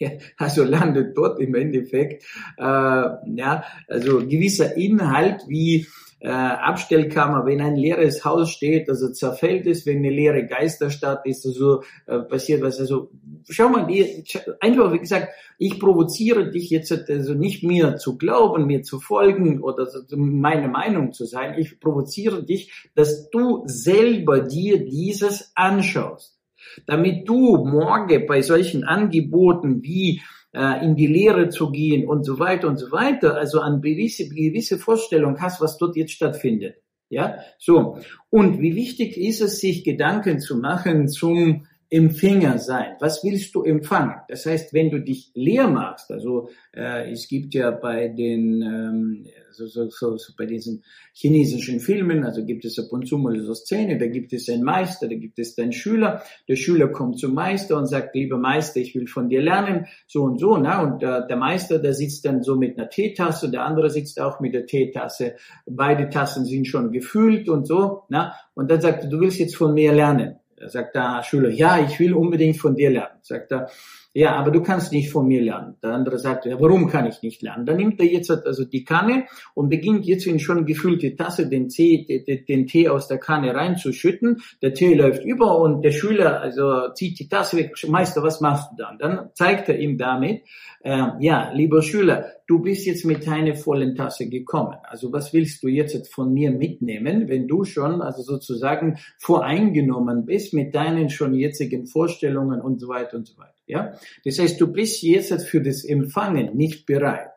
Ja, 0.00 0.10
also 0.36 0.62
landet 0.62 1.18
dort 1.18 1.40
im 1.40 1.56
Endeffekt 1.56 2.22
äh, 2.56 2.62
ja, 2.62 3.64
also 3.88 4.18
gewisser 4.18 4.76
Inhalt 4.76 5.42
wie 5.48 5.88
äh, 6.20 6.28
Abstellkammer, 6.28 7.46
wenn 7.46 7.60
ein 7.60 7.76
leeres 7.76 8.24
Haus 8.24 8.50
steht, 8.50 8.88
also 8.88 9.10
zerfällt 9.10 9.66
es, 9.66 9.86
wenn 9.86 9.98
eine 9.98 10.10
leere 10.10 10.46
Geisterstadt 10.46 11.24
ist, 11.26 11.46
also 11.46 11.82
äh, 12.06 12.18
passiert 12.18 12.62
was. 12.62 12.80
Also 12.80 13.10
schau 13.48 13.68
mal, 13.68 13.86
die, 13.86 14.24
einfach 14.60 14.92
wie 14.92 14.98
gesagt, 14.98 15.28
ich 15.58 15.78
provoziere 15.78 16.50
dich 16.50 16.70
jetzt 16.70 16.92
also 16.92 17.34
nicht 17.34 17.62
mir 17.62 17.96
zu 17.96 18.18
glauben, 18.18 18.66
mir 18.66 18.82
zu 18.82 19.00
folgen 19.00 19.62
oder 19.62 19.86
meine 20.10 20.68
Meinung 20.68 21.12
zu 21.12 21.24
sein. 21.24 21.58
Ich 21.58 21.78
provoziere 21.78 22.44
dich, 22.44 22.88
dass 22.94 23.30
du 23.30 23.62
selber 23.66 24.40
dir 24.40 24.84
dieses 24.84 25.52
anschaust 25.54 26.38
damit 26.86 27.28
du 27.28 27.64
morgen 27.64 28.26
bei 28.26 28.42
solchen 28.42 28.84
Angeboten 28.84 29.82
wie 29.82 30.20
äh, 30.52 30.84
in 30.84 30.96
die 30.96 31.06
Lehre 31.06 31.48
zu 31.50 31.70
gehen 31.70 32.08
und 32.08 32.24
so 32.24 32.38
weiter 32.38 32.68
und 32.68 32.78
so 32.78 32.90
weiter, 32.90 33.36
also 33.36 33.60
an 33.60 33.80
gewisse, 33.80 34.28
gewisse 34.28 34.78
Vorstellung 34.78 35.40
hast, 35.40 35.60
was 35.60 35.78
dort 35.78 35.96
jetzt 35.96 36.12
stattfindet. 36.12 36.76
Ja, 37.10 37.38
so. 37.58 37.98
Und 38.28 38.60
wie 38.60 38.74
wichtig 38.74 39.16
ist 39.16 39.40
es, 39.40 39.60
sich 39.60 39.84
Gedanken 39.84 40.40
zu 40.40 40.58
machen 40.58 41.08
zum 41.08 41.66
Empfänger 41.90 42.58
sein. 42.58 42.96
Was 43.00 43.24
willst 43.24 43.54
du 43.54 43.62
empfangen? 43.62 44.16
Das 44.28 44.44
heißt, 44.44 44.74
wenn 44.74 44.90
du 44.90 45.00
dich 45.00 45.30
leer 45.34 45.68
machst, 45.68 46.10
also 46.10 46.50
äh, 46.74 47.10
es 47.10 47.28
gibt 47.28 47.54
ja 47.54 47.70
bei 47.70 48.08
den 48.08 48.62
ähm, 48.62 49.26
so, 49.58 49.66
so, 49.66 49.90
so, 49.90 50.16
so 50.16 50.32
bei 50.36 50.46
diesen 50.46 50.84
chinesischen 51.12 51.80
Filmen, 51.80 52.24
also 52.24 52.44
gibt 52.44 52.64
es 52.64 52.78
ab 52.78 52.86
und 52.90 53.08
zu 53.08 53.18
mal 53.18 53.38
so 53.40 53.54
Szene, 53.54 53.98
da 53.98 54.06
gibt 54.06 54.32
es 54.32 54.48
einen 54.48 54.62
Meister, 54.62 55.08
da 55.08 55.14
gibt 55.16 55.38
es 55.38 55.58
einen 55.58 55.72
Schüler, 55.72 56.22
der 56.48 56.56
Schüler 56.56 56.88
kommt 56.88 57.18
zum 57.18 57.34
Meister 57.34 57.76
und 57.76 57.86
sagt, 57.86 58.14
lieber 58.14 58.38
Meister, 58.38 58.80
ich 58.80 58.94
will 58.94 59.06
von 59.06 59.28
dir 59.28 59.42
lernen, 59.42 59.86
so 60.06 60.22
und 60.22 60.38
so, 60.38 60.56
na 60.56 60.82
und 60.82 61.02
äh, 61.02 61.26
der 61.26 61.36
Meister, 61.36 61.78
der 61.78 61.94
sitzt 61.94 62.24
dann 62.24 62.42
so 62.42 62.56
mit 62.56 62.78
einer 62.78 62.88
Teetasse, 62.88 63.50
der 63.50 63.64
andere 63.64 63.90
sitzt 63.90 64.20
auch 64.20 64.40
mit 64.40 64.54
der 64.54 64.66
Teetasse, 64.66 65.34
beide 65.66 66.08
Tassen 66.08 66.44
sind 66.44 66.66
schon 66.66 66.92
gefüllt 66.92 67.48
und 67.48 67.66
so, 67.66 68.04
na 68.08 68.34
und 68.54 68.70
dann 68.70 68.80
sagt 68.80 69.04
er, 69.04 69.10
du 69.10 69.20
willst 69.20 69.38
jetzt 69.38 69.56
von 69.56 69.74
mir 69.74 69.92
lernen. 69.92 70.37
Sagt 70.66 70.94
der 70.94 71.22
Schüler, 71.22 71.50
ja, 71.50 71.78
ich 71.78 71.98
will 71.98 72.14
unbedingt 72.14 72.56
von 72.56 72.74
dir 72.74 72.90
lernen. 72.90 73.18
Sagt 73.22 73.52
er, 73.52 73.70
ja, 74.18 74.34
aber 74.34 74.50
du 74.50 74.60
kannst 74.64 74.90
nicht 74.90 75.12
von 75.12 75.28
mir 75.28 75.40
lernen. 75.40 75.76
Der 75.80 75.92
andere 75.92 76.18
sagt, 76.18 76.44
ja, 76.44 76.60
warum 76.60 76.88
kann 76.88 77.06
ich 77.06 77.22
nicht 77.22 77.40
lernen? 77.40 77.66
Dann 77.66 77.76
nimmt 77.76 78.00
er 78.00 78.06
jetzt 78.06 78.32
also 78.32 78.64
die 78.64 78.82
Kanne 78.82 79.26
und 79.54 79.68
beginnt 79.68 80.06
jetzt 80.06 80.26
in 80.26 80.40
schon 80.40 80.66
gefüllte 80.66 81.14
Tasse 81.14 81.48
den 81.48 81.68
Tee, 81.68 82.24
den, 82.48 82.66
Tee 82.66 82.88
aus 82.88 83.06
der 83.06 83.18
Kanne 83.18 83.54
reinzuschütten. 83.54 84.42
Der 84.60 84.74
Tee 84.74 84.94
läuft 84.94 85.24
über 85.24 85.60
und 85.60 85.82
der 85.82 85.92
Schüler 85.92 86.40
also 86.40 86.92
zieht 86.94 87.20
die 87.20 87.28
Tasse 87.28 87.58
weg. 87.58 87.76
Meister, 87.86 88.24
was 88.24 88.40
machst 88.40 88.72
du 88.72 88.82
dann? 88.82 88.98
Dann 88.98 89.30
zeigt 89.34 89.68
er 89.68 89.78
ihm 89.78 89.98
damit, 89.98 90.42
äh, 90.80 91.10
ja, 91.20 91.52
lieber 91.54 91.80
Schüler, 91.80 92.26
du 92.48 92.58
bist 92.58 92.86
jetzt 92.86 93.04
mit 93.04 93.24
deiner 93.24 93.54
vollen 93.54 93.94
Tasse 93.94 94.28
gekommen. 94.28 94.78
Also 94.82 95.12
was 95.12 95.32
willst 95.32 95.62
du 95.62 95.68
jetzt 95.68 96.12
von 96.12 96.34
mir 96.34 96.50
mitnehmen, 96.50 97.28
wenn 97.28 97.46
du 97.46 97.62
schon 97.62 98.02
also 98.02 98.22
sozusagen 98.22 98.98
voreingenommen 99.18 100.26
bist 100.26 100.54
mit 100.54 100.74
deinen 100.74 101.08
schon 101.08 101.34
jetzigen 101.34 101.86
Vorstellungen 101.86 102.60
und 102.60 102.80
so 102.80 102.88
weiter 102.88 103.16
und 103.16 103.28
so 103.28 103.38
weiter. 103.38 103.57
Ja, 103.68 103.92
das 104.24 104.38
heißt, 104.38 104.60
du 104.60 104.72
bist 104.72 105.02
jetzt 105.02 105.46
für 105.46 105.60
das 105.60 105.84
Empfangen 105.84 106.56
nicht 106.56 106.86
bereit. 106.86 107.30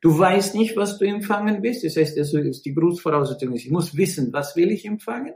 Du 0.00 0.18
weißt 0.18 0.54
nicht, 0.54 0.76
was 0.76 0.98
du 0.98 1.04
empfangen 1.04 1.60
bist. 1.62 1.84
Das 1.84 1.96
heißt, 1.96 2.18
also 2.18 2.38
ist 2.38 2.64
die 2.64 2.74
Grundvoraussetzung 2.74 3.52
ist, 3.52 3.66
ich 3.66 3.70
muss 3.70 3.96
wissen, 3.96 4.32
was 4.32 4.56
will 4.56 4.70
ich 4.70 4.86
empfangen. 4.86 5.34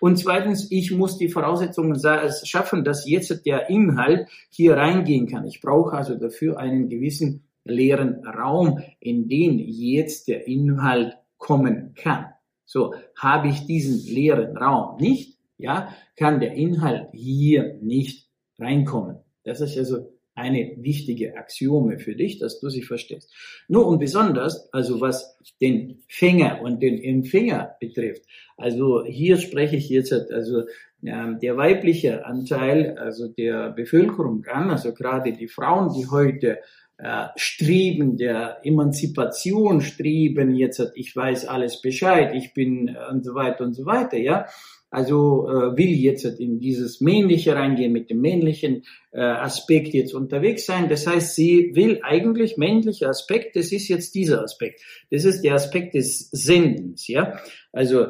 Und 0.00 0.18
zweitens, 0.18 0.70
ich 0.70 0.90
muss 0.92 1.18
die 1.18 1.28
Voraussetzungen 1.28 2.00
schaffen, 2.44 2.84
dass 2.84 3.08
jetzt 3.08 3.44
der 3.46 3.70
Inhalt 3.70 4.28
hier 4.50 4.76
reingehen 4.76 5.26
kann. 5.26 5.46
Ich 5.46 5.60
brauche 5.60 5.96
also 5.96 6.14
dafür 6.14 6.58
einen 6.58 6.88
gewissen 6.88 7.44
leeren 7.64 8.24
Raum, 8.26 8.80
in 8.98 9.28
den 9.28 9.58
jetzt 9.58 10.28
der 10.28 10.46
Inhalt 10.46 11.16
kommen 11.38 11.94
kann. 11.94 12.26
So, 12.64 12.94
habe 13.16 13.48
ich 13.48 13.66
diesen 13.66 14.04
leeren 14.12 14.56
Raum 14.56 14.96
nicht, 14.98 15.38
ja, 15.58 15.94
kann 16.16 16.40
der 16.40 16.54
Inhalt 16.54 17.08
hier 17.12 17.78
nicht 17.82 18.28
reinkommen. 18.58 19.18
Das 19.44 19.60
ist 19.60 19.76
also 19.76 20.12
eine 20.34 20.76
wichtige 20.78 21.36
Axiome 21.36 21.98
für 21.98 22.14
dich, 22.14 22.38
dass 22.38 22.58
du 22.58 22.70
sie 22.70 22.82
verstehst. 22.82 23.32
Nur 23.68 23.86
und 23.86 23.98
besonders, 23.98 24.72
also 24.72 25.00
was 25.00 25.36
den 25.60 26.02
Fänger 26.08 26.62
und 26.62 26.82
den 26.82 27.02
Empfänger 27.02 27.76
betrifft. 27.80 28.22
Also 28.56 29.04
hier 29.04 29.36
spreche 29.36 29.76
ich 29.76 29.88
jetzt 29.90 30.12
also 30.12 30.60
äh, 31.02 31.38
der 31.42 31.56
weibliche 31.56 32.24
Anteil, 32.24 32.96
also 32.98 33.28
der 33.28 33.70
Bevölkerung 33.70 34.44
an, 34.46 34.70
also 34.70 34.94
gerade 34.94 35.32
die 35.32 35.48
Frauen, 35.48 35.92
die 35.92 36.08
heute 36.08 36.60
äh, 36.96 37.26
streben, 37.36 38.16
der 38.16 38.60
Emanzipation 38.62 39.80
streben, 39.80 40.54
jetzt 40.54 40.80
ich 40.94 41.14
weiß 41.14 41.46
alles 41.46 41.82
Bescheid, 41.82 42.34
ich 42.34 42.54
bin 42.54 42.88
äh, 42.88 43.10
und 43.10 43.24
so 43.24 43.34
weiter 43.34 43.64
und 43.64 43.74
so 43.74 43.84
weiter, 43.84 44.16
ja. 44.16 44.46
Also 44.92 45.48
äh, 45.48 45.76
will 45.78 45.88
jetzt 45.88 46.26
in 46.26 46.60
dieses 46.60 47.00
Männliche 47.00 47.54
reingehen, 47.56 47.92
mit 47.92 48.10
dem 48.10 48.20
männlichen 48.20 48.84
äh, 49.10 49.22
Aspekt 49.22 49.94
jetzt 49.94 50.12
unterwegs 50.12 50.66
sein. 50.66 50.90
Das 50.90 51.06
heißt, 51.06 51.34
sie 51.34 51.70
will 51.74 52.00
eigentlich 52.02 52.58
männlicher 52.58 53.08
Aspekt, 53.08 53.56
das 53.56 53.72
ist 53.72 53.88
jetzt 53.88 54.14
dieser 54.14 54.42
Aspekt. 54.42 54.82
Das 55.10 55.24
ist 55.24 55.40
der 55.40 55.54
Aspekt 55.54 55.94
des 55.94 56.28
Sendens, 56.30 57.08
ja. 57.08 57.40
Also 57.72 58.04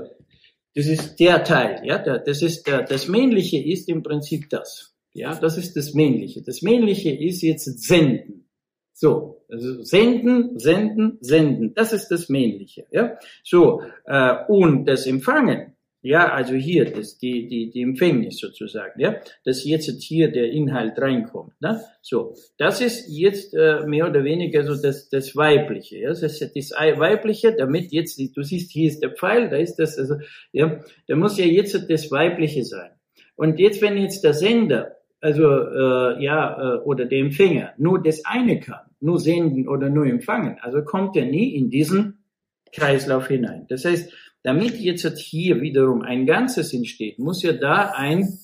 das 0.74 0.86
ist 0.86 1.20
der 1.20 1.44
Teil, 1.44 1.82
ja. 1.84 1.98
Das 1.98 2.42
ist 2.42 2.66
der, 2.66 2.82
das 2.82 3.06
Männliche 3.06 3.62
ist 3.62 3.88
im 3.88 4.02
Prinzip 4.02 4.50
das, 4.50 4.92
ja. 5.14 5.36
Das 5.36 5.56
ist 5.56 5.76
das 5.76 5.94
Männliche. 5.94 6.42
Das 6.42 6.62
Männliche 6.62 7.12
ist 7.12 7.42
jetzt 7.42 7.80
Senden. 7.80 8.48
So, 8.92 9.44
also 9.48 9.82
senden, 9.84 10.58
senden, 10.58 11.18
senden. 11.20 11.74
Das 11.74 11.92
ist 11.92 12.08
das 12.08 12.28
Männliche. 12.28 12.86
Ja? 12.90 13.18
So, 13.44 13.82
äh, 14.04 14.34
und 14.48 14.84
das 14.86 15.06
Empfangen, 15.06 15.76
ja, 16.02 16.32
also 16.32 16.54
hier, 16.54 16.84
das, 16.84 17.16
die, 17.18 17.46
die, 17.46 17.70
die 17.70 17.82
Empfängnis 17.82 18.38
sozusagen, 18.38 19.00
ja, 19.00 19.16
dass 19.44 19.64
jetzt 19.64 20.02
hier 20.02 20.32
der 20.32 20.50
Inhalt 20.50 20.98
reinkommt. 20.98 21.52
Ne? 21.60 21.80
So, 22.02 22.34
das 22.58 22.80
ist 22.80 23.06
jetzt 23.08 23.54
äh, 23.54 23.86
mehr 23.86 24.08
oder 24.08 24.24
weniger 24.24 24.64
so 24.64 24.80
das, 24.80 25.08
das 25.08 25.36
Weibliche. 25.36 25.98
Ja? 25.98 26.08
Das 26.08 26.22
ist 26.22 26.40
das 26.40 26.72
Weibliche, 26.72 27.54
damit 27.56 27.92
jetzt, 27.92 28.18
du 28.18 28.42
siehst, 28.42 28.72
hier 28.72 28.88
ist 28.88 29.00
der 29.00 29.10
Pfeil, 29.10 29.48
da 29.48 29.56
ist 29.56 29.76
das, 29.76 29.96
also, 29.96 30.16
ja, 30.50 30.80
da 31.06 31.14
muss 31.14 31.38
ja 31.38 31.46
jetzt 31.46 31.88
das 31.88 32.10
Weibliche 32.10 32.64
sein. 32.64 32.90
Und 33.36 33.60
jetzt, 33.60 33.80
wenn 33.80 33.96
jetzt 33.96 34.24
der 34.24 34.34
Sender, 34.34 34.96
also, 35.20 35.44
äh, 35.44 36.22
ja, 36.22 36.74
äh, 36.74 36.78
oder 36.80 37.04
der 37.04 37.20
Empfänger 37.20 37.74
nur 37.78 38.02
das 38.02 38.24
eine 38.24 38.58
kann, 38.58 38.90
nur 38.98 39.20
senden 39.20 39.68
oder 39.68 39.88
nur 39.88 40.06
empfangen. 40.06 40.58
Also 40.62 40.82
kommt 40.82 41.16
er 41.16 41.26
nie 41.26 41.54
in 41.54 41.70
diesen 41.70 42.24
Kreislauf 42.72 43.28
hinein. 43.28 43.66
Das 43.68 43.84
heißt, 43.84 44.12
damit 44.42 44.78
jetzt 44.78 45.18
hier 45.18 45.60
wiederum 45.60 46.02
ein 46.02 46.26
Ganzes 46.26 46.72
entsteht, 46.72 47.18
muss 47.18 47.42
ja 47.42 47.52
da 47.52 47.92
ein 47.94 48.38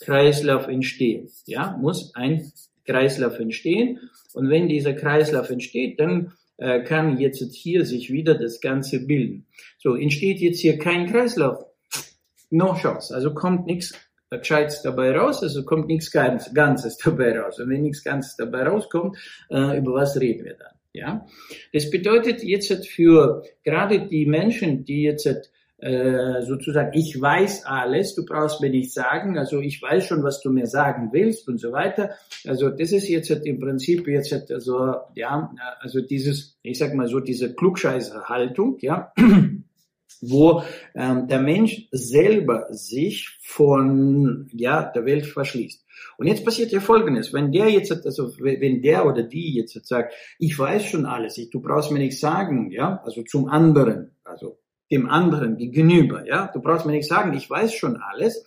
Kreislauf 0.00 0.68
entstehen. 0.68 1.30
Ja, 1.46 1.76
muss 1.80 2.14
ein 2.14 2.52
Kreislauf 2.84 3.38
entstehen. 3.38 4.00
Und 4.32 4.50
wenn 4.50 4.68
dieser 4.68 4.92
Kreislauf 4.92 5.50
entsteht, 5.50 6.00
dann 6.00 6.32
äh, 6.56 6.82
kann 6.82 7.18
jetzt 7.18 7.42
hier 7.54 7.84
sich 7.84 8.10
wieder 8.10 8.34
das 8.34 8.60
Ganze 8.60 9.06
bilden. 9.06 9.46
So, 9.78 9.94
entsteht 9.94 10.40
jetzt 10.40 10.60
hier 10.60 10.78
kein 10.78 11.10
Kreislauf. 11.10 11.64
No 12.50 12.74
chance. 12.74 13.14
Also 13.14 13.32
kommt 13.34 13.66
nichts 13.66 13.94
Gescheites 14.30 14.82
dabei 14.82 15.16
raus, 15.16 15.42
also 15.42 15.64
kommt 15.64 15.86
nichts 15.86 16.10
Ganzes 16.10 16.98
dabei 16.98 17.38
raus. 17.38 17.58
Und 17.60 17.70
wenn 17.70 17.82
nichts 17.82 18.02
Ganzes 18.02 18.36
dabei 18.36 18.64
rauskommt, 18.64 19.16
äh, 19.50 19.78
über 19.78 19.94
was 19.94 20.18
reden 20.20 20.44
wir 20.44 20.54
dann? 20.54 20.74
Ja, 20.94 21.26
das 21.72 21.90
bedeutet 21.90 22.44
jetzt 22.44 22.88
für 22.88 23.42
gerade 23.64 24.06
die 24.06 24.26
Menschen, 24.26 24.84
die 24.84 25.02
jetzt 25.02 25.26
äh, 25.26 25.42
äh, 25.84 26.40
sozusagen, 26.42 26.92
ich 26.94 27.20
weiß 27.20 27.66
alles, 27.66 28.14
du 28.14 28.24
brauchst 28.24 28.60
mir 28.60 28.70
nicht 28.70 28.92
sagen, 28.92 29.36
also 29.36 29.60
ich 29.60 29.82
weiß 29.82 30.06
schon, 30.06 30.22
was 30.22 30.40
du 30.40 30.50
mir 30.50 30.66
sagen 30.66 31.10
willst 31.12 31.48
und 31.48 31.58
so 31.58 31.72
weiter. 31.72 32.10
Also 32.46 32.70
das 32.70 32.92
ist 32.92 33.08
jetzt 33.08 33.28
halt 33.28 33.44
im 33.44 33.58
Prinzip 33.58 34.06
jetzt 34.06 34.32
halt 34.32 34.50
also 34.52 34.94
ja, 35.14 35.52
also 35.80 36.00
dieses, 36.00 36.56
ich 36.62 36.78
sag 36.78 36.94
mal 36.94 37.08
so 37.08 37.18
diese 37.20 37.54
Klugscheißerhaltung, 37.54 38.78
ja 38.80 39.12
wo 40.30 40.62
ähm, 40.94 41.26
der 41.28 41.40
Mensch 41.40 41.88
selber 41.90 42.66
sich 42.70 43.38
von 43.42 44.48
ja 44.52 44.82
der 44.82 45.04
Welt 45.04 45.26
verschließt. 45.26 45.84
Und 46.16 46.26
jetzt 46.26 46.44
passiert 46.44 46.72
ja 46.72 46.80
Folgendes: 46.80 47.32
Wenn 47.32 47.52
der 47.52 47.68
jetzt 47.70 47.92
also 47.92 48.32
wenn 48.38 48.82
der 48.82 49.06
oder 49.06 49.22
die 49.22 49.54
jetzt 49.54 49.86
sagt, 49.86 50.14
ich 50.38 50.58
weiß 50.58 50.84
schon 50.86 51.06
alles, 51.06 51.38
ich, 51.38 51.50
du 51.50 51.60
brauchst 51.60 51.90
mir 51.90 51.98
nichts 51.98 52.20
sagen, 52.20 52.70
ja, 52.70 53.00
also 53.04 53.22
zum 53.22 53.48
anderen, 53.48 54.16
also 54.24 54.58
dem 54.90 55.08
anderen 55.08 55.56
gegenüber, 55.56 56.26
ja, 56.26 56.50
du 56.52 56.60
brauchst 56.60 56.86
mir 56.86 56.92
nichts 56.92 57.08
sagen, 57.08 57.34
ich 57.34 57.48
weiß 57.48 57.72
schon 57.74 57.96
alles, 57.96 58.44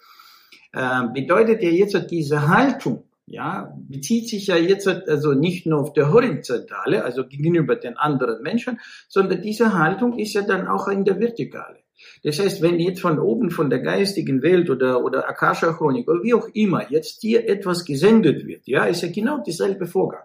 äh, 0.74 1.08
bedeutet 1.14 1.64
ja 1.64 1.70
jetzt 1.70 2.12
diese 2.12 2.48
Haltung 2.48 3.07
ja, 3.28 3.76
bezieht 3.78 4.30
sich 4.30 4.48
ja 4.48 4.56
jetzt 4.56 4.88
also 4.88 5.34
nicht 5.34 5.66
nur 5.66 5.82
auf 5.82 5.94
der 5.94 6.12
Horizontale, 6.12 7.04
also 7.04 7.28
gegenüber 7.28 7.76
den 7.76 7.98
anderen 7.98 8.42
Menschen, 8.42 8.80
sondern 9.10 9.42
diese 9.42 9.74
Haltung 9.74 10.18
ist 10.18 10.34
ja 10.34 10.42
dann 10.42 10.68
auch 10.68 10.88
in 10.88 11.04
der 11.04 11.20
Vertikale. 11.20 11.80
Das 12.24 12.40
heißt, 12.40 12.62
wenn 12.62 12.80
jetzt 12.80 13.02
von 13.02 13.20
oben, 13.20 13.52
von 13.52 13.70
der 13.70 13.80
geistigen 13.80 14.42
Welt 14.44 14.70
oder, 14.70 15.04
oder 15.04 15.28
Akasha-Chronik 15.28 16.08
oder 16.08 16.24
wie 16.24 16.34
auch 16.34 16.48
immer 16.54 16.90
jetzt 16.90 17.22
dir 17.22 17.50
etwas 17.50 17.86
gesendet 17.86 18.48
wird, 18.48 18.66
ja, 18.66 18.86
ist 18.86 19.02
ja 19.02 19.12
genau 19.12 19.44
dieselbe 19.44 19.88
Vorgang. 19.88 20.24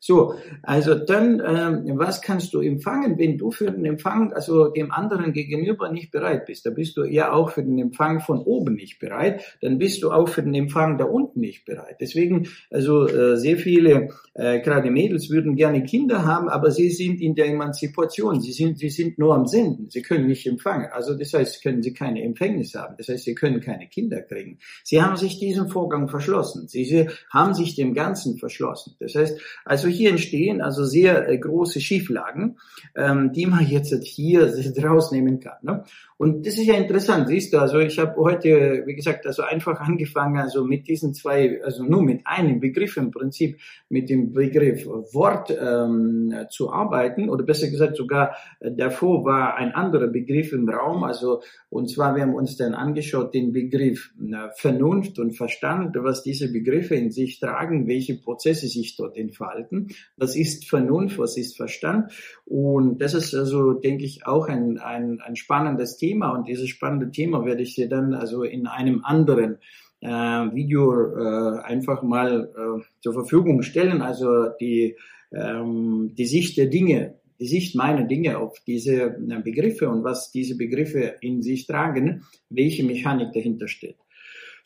So, 0.00 0.34
also 0.62 0.94
dann, 0.94 1.42
ähm, 1.44 1.98
was 1.98 2.22
kannst 2.22 2.54
du 2.54 2.60
empfangen, 2.60 3.18
wenn 3.18 3.36
du 3.36 3.50
für 3.50 3.70
den 3.70 3.84
Empfang, 3.84 4.32
also 4.32 4.68
dem 4.68 4.92
anderen 4.92 5.32
gegenüber 5.32 5.90
nicht 5.90 6.12
bereit 6.12 6.46
bist? 6.46 6.64
Da 6.66 6.70
bist 6.70 6.96
du 6.96 7.04
ja 7.04 7.32
auch 7.32 7.50
für 7.50 7.64
den 7.64 7.78
Empfang 7.80 8.20
von 8.20 8.38
oben 8.38 8.74
nicht 8.74 9.00
bereit, 9.00 9.42
dann 9.60 9.78
bist 9.78 10.02
du 10.04 10.12
auch 10.12 10.28
für 10.28 10.42
den 10.42 10.54
Empfang 10.54 10.98
da 10.98 11.04
unten 11.04 11.40
nicht 11.40 11.64
bereit. 11.64 11.96
Deswegen, 12.00 12.48
also 12.70 13.08
äh, 13.08 13.36
sehr 13.38 13.56
viele, 13.56 14.10
äh, 14.34 14.60
gerade 14.60 14.90
Mädels 14.92 15.30
würden 15.30 15.56
gerne 15.56 15.82
Kinder 15.82 16.24
haben, 16.24 16.48
aber 16.48 16.70
sie 16.70 16.90
sind 16.90 17.20
in 17.20 17.34
der 17.34 17.46
Emanzipation, 17.46 18.40
sie 18.40 18.52
sind, 18.52 18.78
sie 18.78 18.90
sind 18.90 19.18
nur 19.18 19.34
am 19.34 19.46
Senden, 19.46 19.90
sie 19.90 20.02
können 20.02 20.28
nicht 20.28 20.46
empfangen. 20.46 20.86
Also 20.92 21.14
das 21.14 21.34
heißt, 21.34 21.60
können 21.60 21.82
sie 21.82 21.92
keine 21.92 22.22
Empfängnis 22.22 22.76
haben, 22.76 22.94
das 22.98 23.08
heißt, 23.08 23.24
sie 23.24 23.34
können 23.34 23.60
keine 23.60 23.88
Kinder 23.88 24.20
kriegen. 24.20 24.58
Sie 24.84 25.02
haben 25.02 25.16
sich 25.16 25.40
diesem 25.40 25.68
Vorgang 25.68 26.08
verschlossen, 26.08 26.68
sie, 26.68 26.84
sie 26.84 27.08
haben 27.32 27.52
sich 27.54 27.74
dem 27.74 27.94
Ganzen 27.94 28.38
verschlossen. 28.38 28.94
Das 29.00 29.16
heißt, 29.16 29.40
also 29.64 29.87
also 29.88 29.98
hier 29.98 30.10
entstehen 30.10 30.60
also 30.60 30.84
sehr 30.84 31.28
äh, 31.28 31.38
große 31.38 31.80
Schieflagen, 31.80 32.58
ähm, 32.94 33.32
die 33.32 33.46
man 33.46 33.66
jetzt 33.66 33.94
hier 34.04 34.52
rausnehmen 34.84 35.40
kann. 35.40 35.56
Ne? 35.62 35.84
Und 36.18 36.44
das 36.46 36.54
ist 36.54 36.66
ja 36.66 36.74
interessant, 36.74 37.28
siehst 37.28 37.52
du, 37.52 37.58
also 37.58 37.78
ich 37.78 37.96
habe 38.00 38.16
heute, 38.16 38.82
wie 38.86 38.96
gesagt, 38.96 39.24
also 39.24 39.44
einfach 39.44 39.80
angefangen, 39.80 40.36
also 40.36 40.64
mit 40.64 40.88
diesen 40.88 41.14
zwei, 41.14 41.62
also 41.62 41.84
nur 41.84 42.02
mit 42.02 42.22
einem 42.24 42.58
Begriff 42.58 42.96
im 42.96 43.12
Prinzip, 43.12 43.60
mit 43.88 44.10
dem 44.10 44.32
Begriff 44.32 44.84
Wort 44.84 45.56
ähm, 45.56 46.34
zu 46.50 46.72
arbeiten, 46.72 47.30
oder 47.30 47.44
besser 47.44 47.70
gesagt 47.70 47.96
sogar 47.96 48.34
äh, 48.58 48.72
davor 48.72 49.24
war 49.24 49.56
ein 49.58 49.70
anderer 49.70 50.08
Begriff 50.08 50.52
im 50.52 50.68
Raum, 50.68 51.04
also 51.04 51.40
und 51.70 51.88
zwar 51.88 52.16
wir 52.16 52.22
haben 52.22 52.34
uns 52.34 52.56
dann 52.56 52.74
angeschaut 52.74 53.32
den 53.32 53.52
Begriff 53.52 54.10
äh, 54.20 54.48
Vernunft 54.56 55.20
und 55.20 55.36
Verstand, 55.36 55.94
was 56.00 56.24
diese 56.24 56.50
Begriffe 56.50 56.96
in 56.96 57.12
sich 57.12 57.38
tragen, 57.38 57.86
welche 57.86 58.16
Prozesse 58.16 58.66
sich 58.66 58.96
dort 58.96 59.16
entfalten, 59.16 59.77
was 60.16 60.36
ist 60.36 60.68
Vernunft, 60.68 61.18
was 61.18 61.36
ist 61.36 61.56
Verstand 61.56 62.12
und 62.44 62.98
das 63.00 63.14
ist 63.14 63.34
also, 63.34 63.72
denke 63.72 64.04
ich, 64.04 64.26
auch 64.26 64.48
ein, 64.48 64.78
ein, 64.78 65.20
ein 65.20 65.36
spannendes 65.36 65.96
Thema, 65.96 66.08
Thema 66.08 66.32
und 66.32 66.48
dieses 66.48 66.68
spannende 66.68 67.10
Thema 67.10 67.44
werde 67.44 67.62
ich 67.62 67.74
dir 67.74 67.88
dann 67.88 68.14
also 68.14 68.42
in 68.42 68.66
einem 68.66 69.04
anderen 69.04 69.58
äh, 70.00 70.08
Video 70.08 70.92
äh, 71.16 71.60
einfach 71.62 72.02
mal 72.02 72.50
äh, 72.56 72.82
zur 73.00 73.12
Verfügung 73.12 73.62
stellen. 73.62 74.00
Also 74.02 74.48
die, 74.60 74.96
ähm, 75.32 76.14
die 76.16 76.26
Sicht 76.26 76.56
der 76.56 76.66
Dinge, 76.66 77.14
die 77.38 77.46
Sicht 77.46 77.76
meiner 77.76 78.04
Dinge 78.04 78.38
auf 78.38 78.58
diese 78.66 79.02
äh, 79.02 79.42
Begriffe 79.44 79.88
und 79.88 80.02
was 80.02 80.32
diese 80.32 80.56
Begriffe 80.56 81.16
in 81.20 81.42
sich 81.42 81.66
tragen, 81.66 82.24
welche 82.48 82.84
Mechanik 82.84 83.32
dahinter 83.32 83.68
steht. 83.68 83.96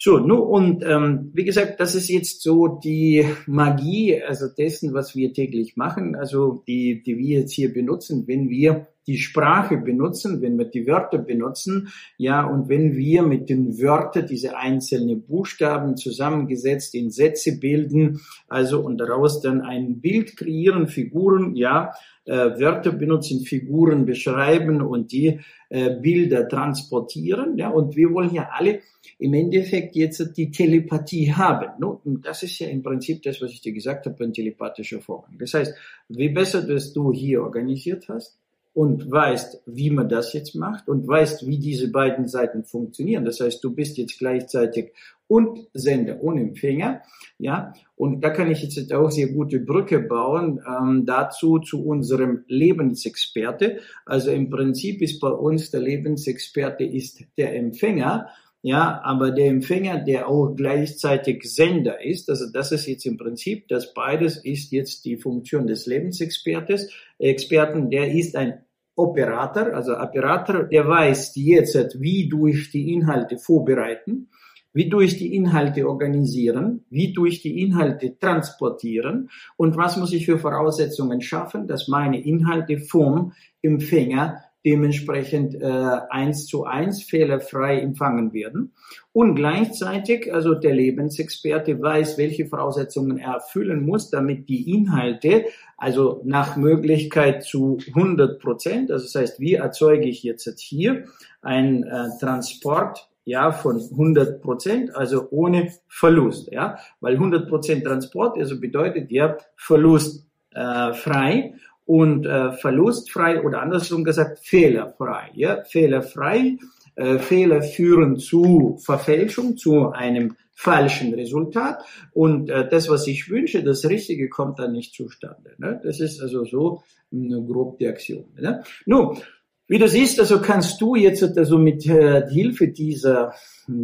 So, 0.05 0.19
nu 0.19 0.39
und 0.39 0.83
ähm, 0.85 1.31
wie 1.33 1.45
gesagt, 1.45 1.79
das 1.79 1.95
ist 1.95 2.09
jetzt 2.09 2.43
so 2.43 2.67
die 2.67 3.25
Magie, 3.47 4.21
also 4.21 4.49
dessen, 4.49 4.95
was 4.95 5.15
wir 5.15 5.33
täglich 5.33 5.77
machen, 5.77 6.17
also 6.17 6.65
die, 6.67 7.05
die 7.05 7.19
wir 7.19 7.39
jetzt 7.43 7.53
hier 7.53 7.73
benutzen, 7.73 8.27
wenn 8.27 8.51
wir 8.51 8.89
die 9.07 9.19
Sprache 9.19 9.77
benutzen, 9.77 10.41
wenn 10.43 10.59
wir 10.59 10.67
die 10.67 10.87
Wörter 10.87 11.19
benutzen, 11.19 11.89
ja, 12.17 12.45
und 12.45 12.69
wenn 12.69 12.97
wir 12.97 13.23
mit 13.23 13.49
den 13.49 13.79
Wörtern 13.79 14.27
diese 14.27 14.57
einzelnen 14.57 15.23
Buchstaben 15.23 15.97
zusammengesetzt 15.97 16.95
in 16.95 17.11
Sätze 17.11 17.59
bilden, 17.59 18.21
also 18.49 18.81
und 18.81 18.99
daraus 18.99 19.41
dann 19.41 19.61
ein 19.61 20.01
Bild 20.01 20.37
kreieren, 20.37 20.87
Figuren, 20.87 21.57
ja, 21.57 21.93
äh, 22.25 22.33
Wörter 22.33 22.93
benutzen, 22.93 23.41
Figuren 23.41 24.07
beschreiben 24.07 24.81
und 24.81 25.11
die 25.11 25.41
äh, 25.71 25.97
Bilder 25.97 26.49
transportieren, 26.49 27.57
ja, 27.57 27.71
und 27.71 27.97
wir 27.97 28.13
wollen 28.13 28.33
ja 28.33 28.51
alle 28.53 28.81
im 29.19 29.35
Endeffekt 29.35 29.95
jetzt 29.97 30.37
die 30.37 30.51
Telepathie 30.51 31.33
haben. 31.33 31.71
Ne? 31.79 31.87
Und 31.87 32.27
das 32.27 32.43
ist 32.43 32.59
ja 32.59 32.69
im 32.69 32.83
Prinzip 32.83 33.23
das, 33.23 33.41
was 33.41 33.53
ich 33.53 33.61
dir 33.61 33.73
gesagt 33.73 34.07
habe, 34.07 34.25
ein 34.25 34.33
telepathischer 34.33 35.01
Vorgang. 35.01 35.39
Das 35.39 35.55
heißt, 35.55 35.75
wie 36.09 36.29
besser 36.29 36.63
dass 36.63 36.93
du 36.93 37.13
hier 37.13 37.43
organisiert 37.43 38.09
hast, 38.09 38.42
und 38.75 39.11
weißt, 39.11 39.63
wie 39.67 39.91
man 39.91 40.09
das 40.09 40.33
jetzt 40.33 40.55
macht 40.55 40.89
und 40.89 41.07
weißt, 41.07 41.47
wie 41.47 41.59
diese 41.59 41.91
beiden 41.91 42.27
Seiten 42.27 42.65
funktionieren. 42.65 43.25
Das 43.25 43.41
heißt, 43.41 43.63
du 43.63 43.75
bist 43.75 43.99
jetzt 43.99 44.19
gleichzeitig 44.19 44.93
und 45.27 45.67
Sender 45.73 46.23
und 46.23 46.39
Empfänger, 46.39 47.03
ja. 47.39 47.73
Und 47.97 48.23
da 48.23 48.31
kann 48.31 48.51
ich 48.51 48.63
jetzt 48.63 48.93
auch 48.93 49.11
sehr 49.11 49.29
gute 49.29 49.61
Brücke 49.61 50.01
bauen 50.01 50.61
ähm, 50.67 51.07
dazu 51.07 51.59
zu 51.59 51.85
unserem 51.85 52.45
Lebensexperte. 52.49 53.81
Also 54.05 54.31
im 54.31 54.51
Prinzip 54.51 55.01
ist 55.03 55.21
bei 55.21 55.31
uns 55.31 55.71
der 55.71 55.81
Lebensexperte 55.81 56.85
ist 56.85 57.25
der 57.39 57.57
Empfänger 57.57 58.29
ja, 58.63 59.01
aber 59.03 59.33
der 59.33 59.49
Empfänger, 59.49 59.99
der 59.99 60.29
auch 60.29 60.55
gleichzeitig 60.55 61.43
Sender 61.53 62.01
ist, 62.01 62.31
also 62.31 62.45
das 62.53 62.71
ist 62.71 62.87
jetzt 62.87 63.05
im 63.07 63.17
Prinzip, 63.17 63.67
das 63.67 63.93
beides 63.93 64.37
ist 64.37 64.71
jetzt 64.71 65.05
die 65.05 65.17
Funktion 65.17 65.67
des 65.67 65.87
Lebensexpertes, 65.87 66.93
Experten, 67.19 67.91
der 67.91 68.13
ist 68.13 68.37
ein 68.37 68.65
Operator, 68.95 69.75
also 69.75 69.99
Operator, 69.99 70.63
der 70.65 70.87
weiß 70.87 71.33
jetzt, 71.35 72.01
wie 72.01 72.29
durch 72.29 72.71
die 72.71 72.93
Inhalte 72.93 73.37
vorbereiten, 73.37 74.29
wie 74.73 74.89
durch 74.89 75.17
die 75.19 75.35
Inhalte 75.35 75.89
organisieren, 75.89 76.85
wie 76.89 77.13
durch 77.13 77.43
die 77.43 77.63
Inhalte 77.63 78.17
transportieren 78.17 79.29
und 79.57 79.77
was 79.77 79.97
muss 79.97 80.13
ich 80.13 80.25
für 80.25 80.39
Voraussetzungen 80.39 81.21
schaffen, 81.21 81.67
dass 81.67 81.89
meine 81.89 82.25
Inhalte 82.25 82.79
vom 82.79 83.33
Empfänger 83.61 84.41
dementsprechend 84.65 85.55
äh, 85.55 85.67
eins 86.11 86.47
zu 86.47 86.65
eins 86.65 87.03
fehlerfrei 87.03 87.81
empfangen 87.81 88.33
werden. 88.33 88.73
Und 89.13 89.35
gleichzeitig, 89.35 90.33
also 90.33 90.55
der 90.55 90.75
Lebensexperte 90.75 91.81
weiß, 91.81 92.19
welche 92.19 92.47
Voraussetzungen 92.47 93.19
er 93.19 93.35
erfüllen 93.35 93.85
muss, 93.85 94.11
damit 94.11 94.49
die 94.49 94.73
Inhalte, 94.73 95.47
also 95.77 96.23
nach 96.25 96.57
Möglichkeit 96.57 97.43
zu 97.45 97.79
100 97.89 98.41
Prozent, 98.41 98.91
also 98.91 99.05
das 99.05 99.15
heißt, 99.15 99.41
wie 99.41 99.55
erzeuge 99.55 100.09
ich 100.09 100.23
jetzt 100.23 100.61
hier 100.61 101.05
ein 101.41 101.83
äh, 101.83 102.09
Transport 102.21 103.09
ja, 103.25 103.53
von 103.53 103.81
100 103.81 104.43
Prozent, 104.43 104.95
also 104.97 105.29
ohne 105.31 105.73
Verlust, 105.89 106.51
ja, 106.53 106.79
weil 107.01 107.15
100 107.15 107.49
Prozent 107.49 107.85
Transport, 107.85 108.39
also 108.39 108.61
bedeutet 108.61 109.11
ja 109.11 109.37
verlustfrei. 109.57 110.27
Äh, 110.55 110.93
frei 110.93 111.55
und 111.85 112.27
äh, 112.27 112.53
verlustfrei 112.53 113.43
oder 113.43 113.63
andersrum 113.63 114.05
gesagt 114.05 114.39
fehlerfrei. 114.41 115.31
Ja? 115.35 115.63
Fehlerfrei, 115.65 116.59
äh, 116.97 117.19
Fehler 117.19 117.63
führen 117.63 118.19
zu 118.19 118.79
Verfälschung, 118.85 119.57
zu 119.57 119.91
einem 119.91 120.37
falschen 120.55 121.13
Resultat 121.15 121.83
und 122.13 122.51
äh, 122.51 122.69
das, 122.69 122.89
was 122.89 123.07
ich 123.07 123.29
wünsche, 123.29 123.65
das 123.65 123.89
Richtige 123.89 124.29
kommt 124.29 124.59
dann 124.59 124.73
nicht 124.73 124.95
zustande. 124.95 125.55
Ne? 125.59 125.81
Das 125.83 125.99
ist 125.99 126.21
also 126.21 126.45
so 126.45 126.83
eine 127.13 127.43
grob 127.43 127.79
die 127.79 127.89
Aktion. 127.89 128.27
Ne? 128.39 128.63
Nun, 128.87 129.19
wie 129.67 129.79
du 129.79 129.89
siehst, 129.89 130.21
also 130.21 130.41
kannst 130.41 130.81
du 130.81 130.95
jetzt 130.95 131.23
also 131.37 131.59
mit 131.59 131.87
äh, 131.87 132.29
Hilfe 132.29 132.69
dieser 132.69 133.35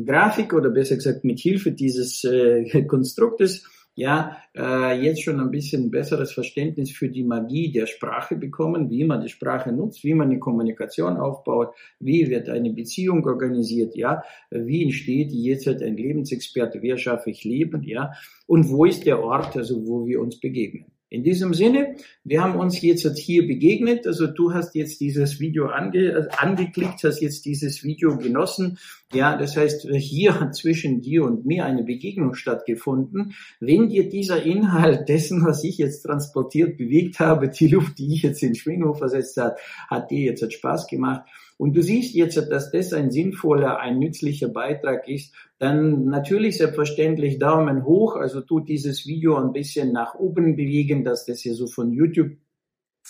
Grafik 0.05 0.53
oder 0.53 0.71
besser 0.71 0.97
gesagt 0.97 1.25
mit 1.25 1.41
Hilfe 1.41 1.73
dieses 1.73 2.25
äh, 2.25 2.83
Konstruktes 2.85 3.65
ja, 3.99 4.37
äh, 4.57 5.03
jetzt 5.03 5.25
schon 5.25 5.41
ein 5.41 5.51
bisschen 5.51 5.91
besseres 5.91 6.33
Verständnis 6.33 6.93
für 6.93 7.09
die 7.09 7.25
Magie 7.25 7.73
der 7.73 7.87
Sprache 7.87 8.37
bekommen, 8.37 8.91
wie 8.91 9.05
man 9.05 9.23
die 9.23 9.29
Sprache 9.29 9.73
nutzt, 9.73 10.05
wie 10.05 10.15
man 10.15 10.31
eine 10.31 10.39
Kommunikation 10.39 11.17
aufbaut, 11.17 11.75
wie 11.99 12.31
wird 12.31 12.49
eine 12.49 12.73
Beziehung 12.73 13.27
organisiert, 13.27 13.97
ja, 13.97 14.23
wie 14.53 14.85
entsteht 14.85 15.33
jetzt 15.33 15.67
halt 15.67 15.83
ein 15.83 15.97
Lebensexperte, 15.97 16.81
wer 16.81 16.97
schaffe 16.97 17.31
ich 17.31 17.43
Leben, 17.43 17.83
ja, 17.83 18.13
und 18.47 18.71
wo 18.71 18.85
ist 18.85 19.05
der 19.05 19.21
Ort, 19.21 19.57
also 19.57 19.85
wo 19.85 20.07
wir 20.07 20.21
uns 20.21 20.39
begegnen. 20.39 20.87
In 21.11 21.23
diesem 21.23 21.55
Sinne, 21.55 21.97
wir 22.23 22.43
haben 22.43 22.59
uns 22.59 22.83
jetzt 22.83 23.17
hier 23.17 23.47
begegnet. 23.47 24.07
Also 24.07 24.27
du 24.27 24.53
hast 24.53 24.75
jetzt 24.75 25.01
dieses 25.01 25.41
Video 25.41 25.69
ange, 25.69 26.29
angeklickt, 26.37 27.03
hast 27.03 27.21
jetzt 27.21 27.47
dieses 27.47 27.83
Video 27.83 28.19
genossen. 28.19 28.79
Ja, 29.15 29.39
das 29.39 29.57
heißt, 29.57 29.89
hier 29.91 30.39
hat 30.39 30.55
zwischen 30.55 31.01
dir 31.01 31.25
und 31.25 31.47
mir 31.47 31.65
eine 31.65 31.83
Begegnung 31.83 32.35
stattgefunden. 32.35 33.35
Wenn 33.59 33.89
dir 33.89 34.11
dieser 34.11 34.43
Inhalt 34.43 35.09
dessen, 35.09 35.43
was 35.47 35.65
ich 35.65 35.79
jetzt 35.79 36.03
transportiert, 36.03 36.77
bewegt 36.77 37.21
habe, 37.21 37.49
die 37.49 37.69
Luft, 37.69 37.99
die 37.99 38.13
ich 38.13 38.23
jetzt 38.23 38.43
in 38.43 38.55
Schwingung 38.55 38.95
versetzt 38.95 39.39
hat, 39.39 39.59
hat 39.89 40.11
dir 40.11 40.21
jetzt 40.21 40.53
Spaß 40.53 40.89
gemacht. 40.89 41.23
Und 41.59 41.77
du 41.77 41.83
siehst 41.83 42.15
jetzt, 42.15 42.37
dass 42.37 42.71
das 42.71 42.93
ein 42.93 43.11
sinnvoller, 43.11 43.81
ein 43.81 43.99
nützlicher 43.99 44.49
Beitrag 44.49 45.09
ist, 45.09 45.35
dann 45.59 46.05
natürlich 46.05 46.57
selbstverständlich 46.57 47.39
Daumen 47.39 47.85
hoch, 47.85 48.15
also 48.15 48.41
tut 48.41 48.69
dieses 48.69 49.07
Video 49.07 49.37
ein 49.37 49.53
bisschen 49.53 49.93
nach 49.93 50.15
oben 50.15 50.55
bewegen, 50.57 51.05
dass 51.05 51.27
das 51.27 51.41
hier 51.41 51.55
so 51.55 51.67
von 51.67 51.93
YouTube 51.93 52.31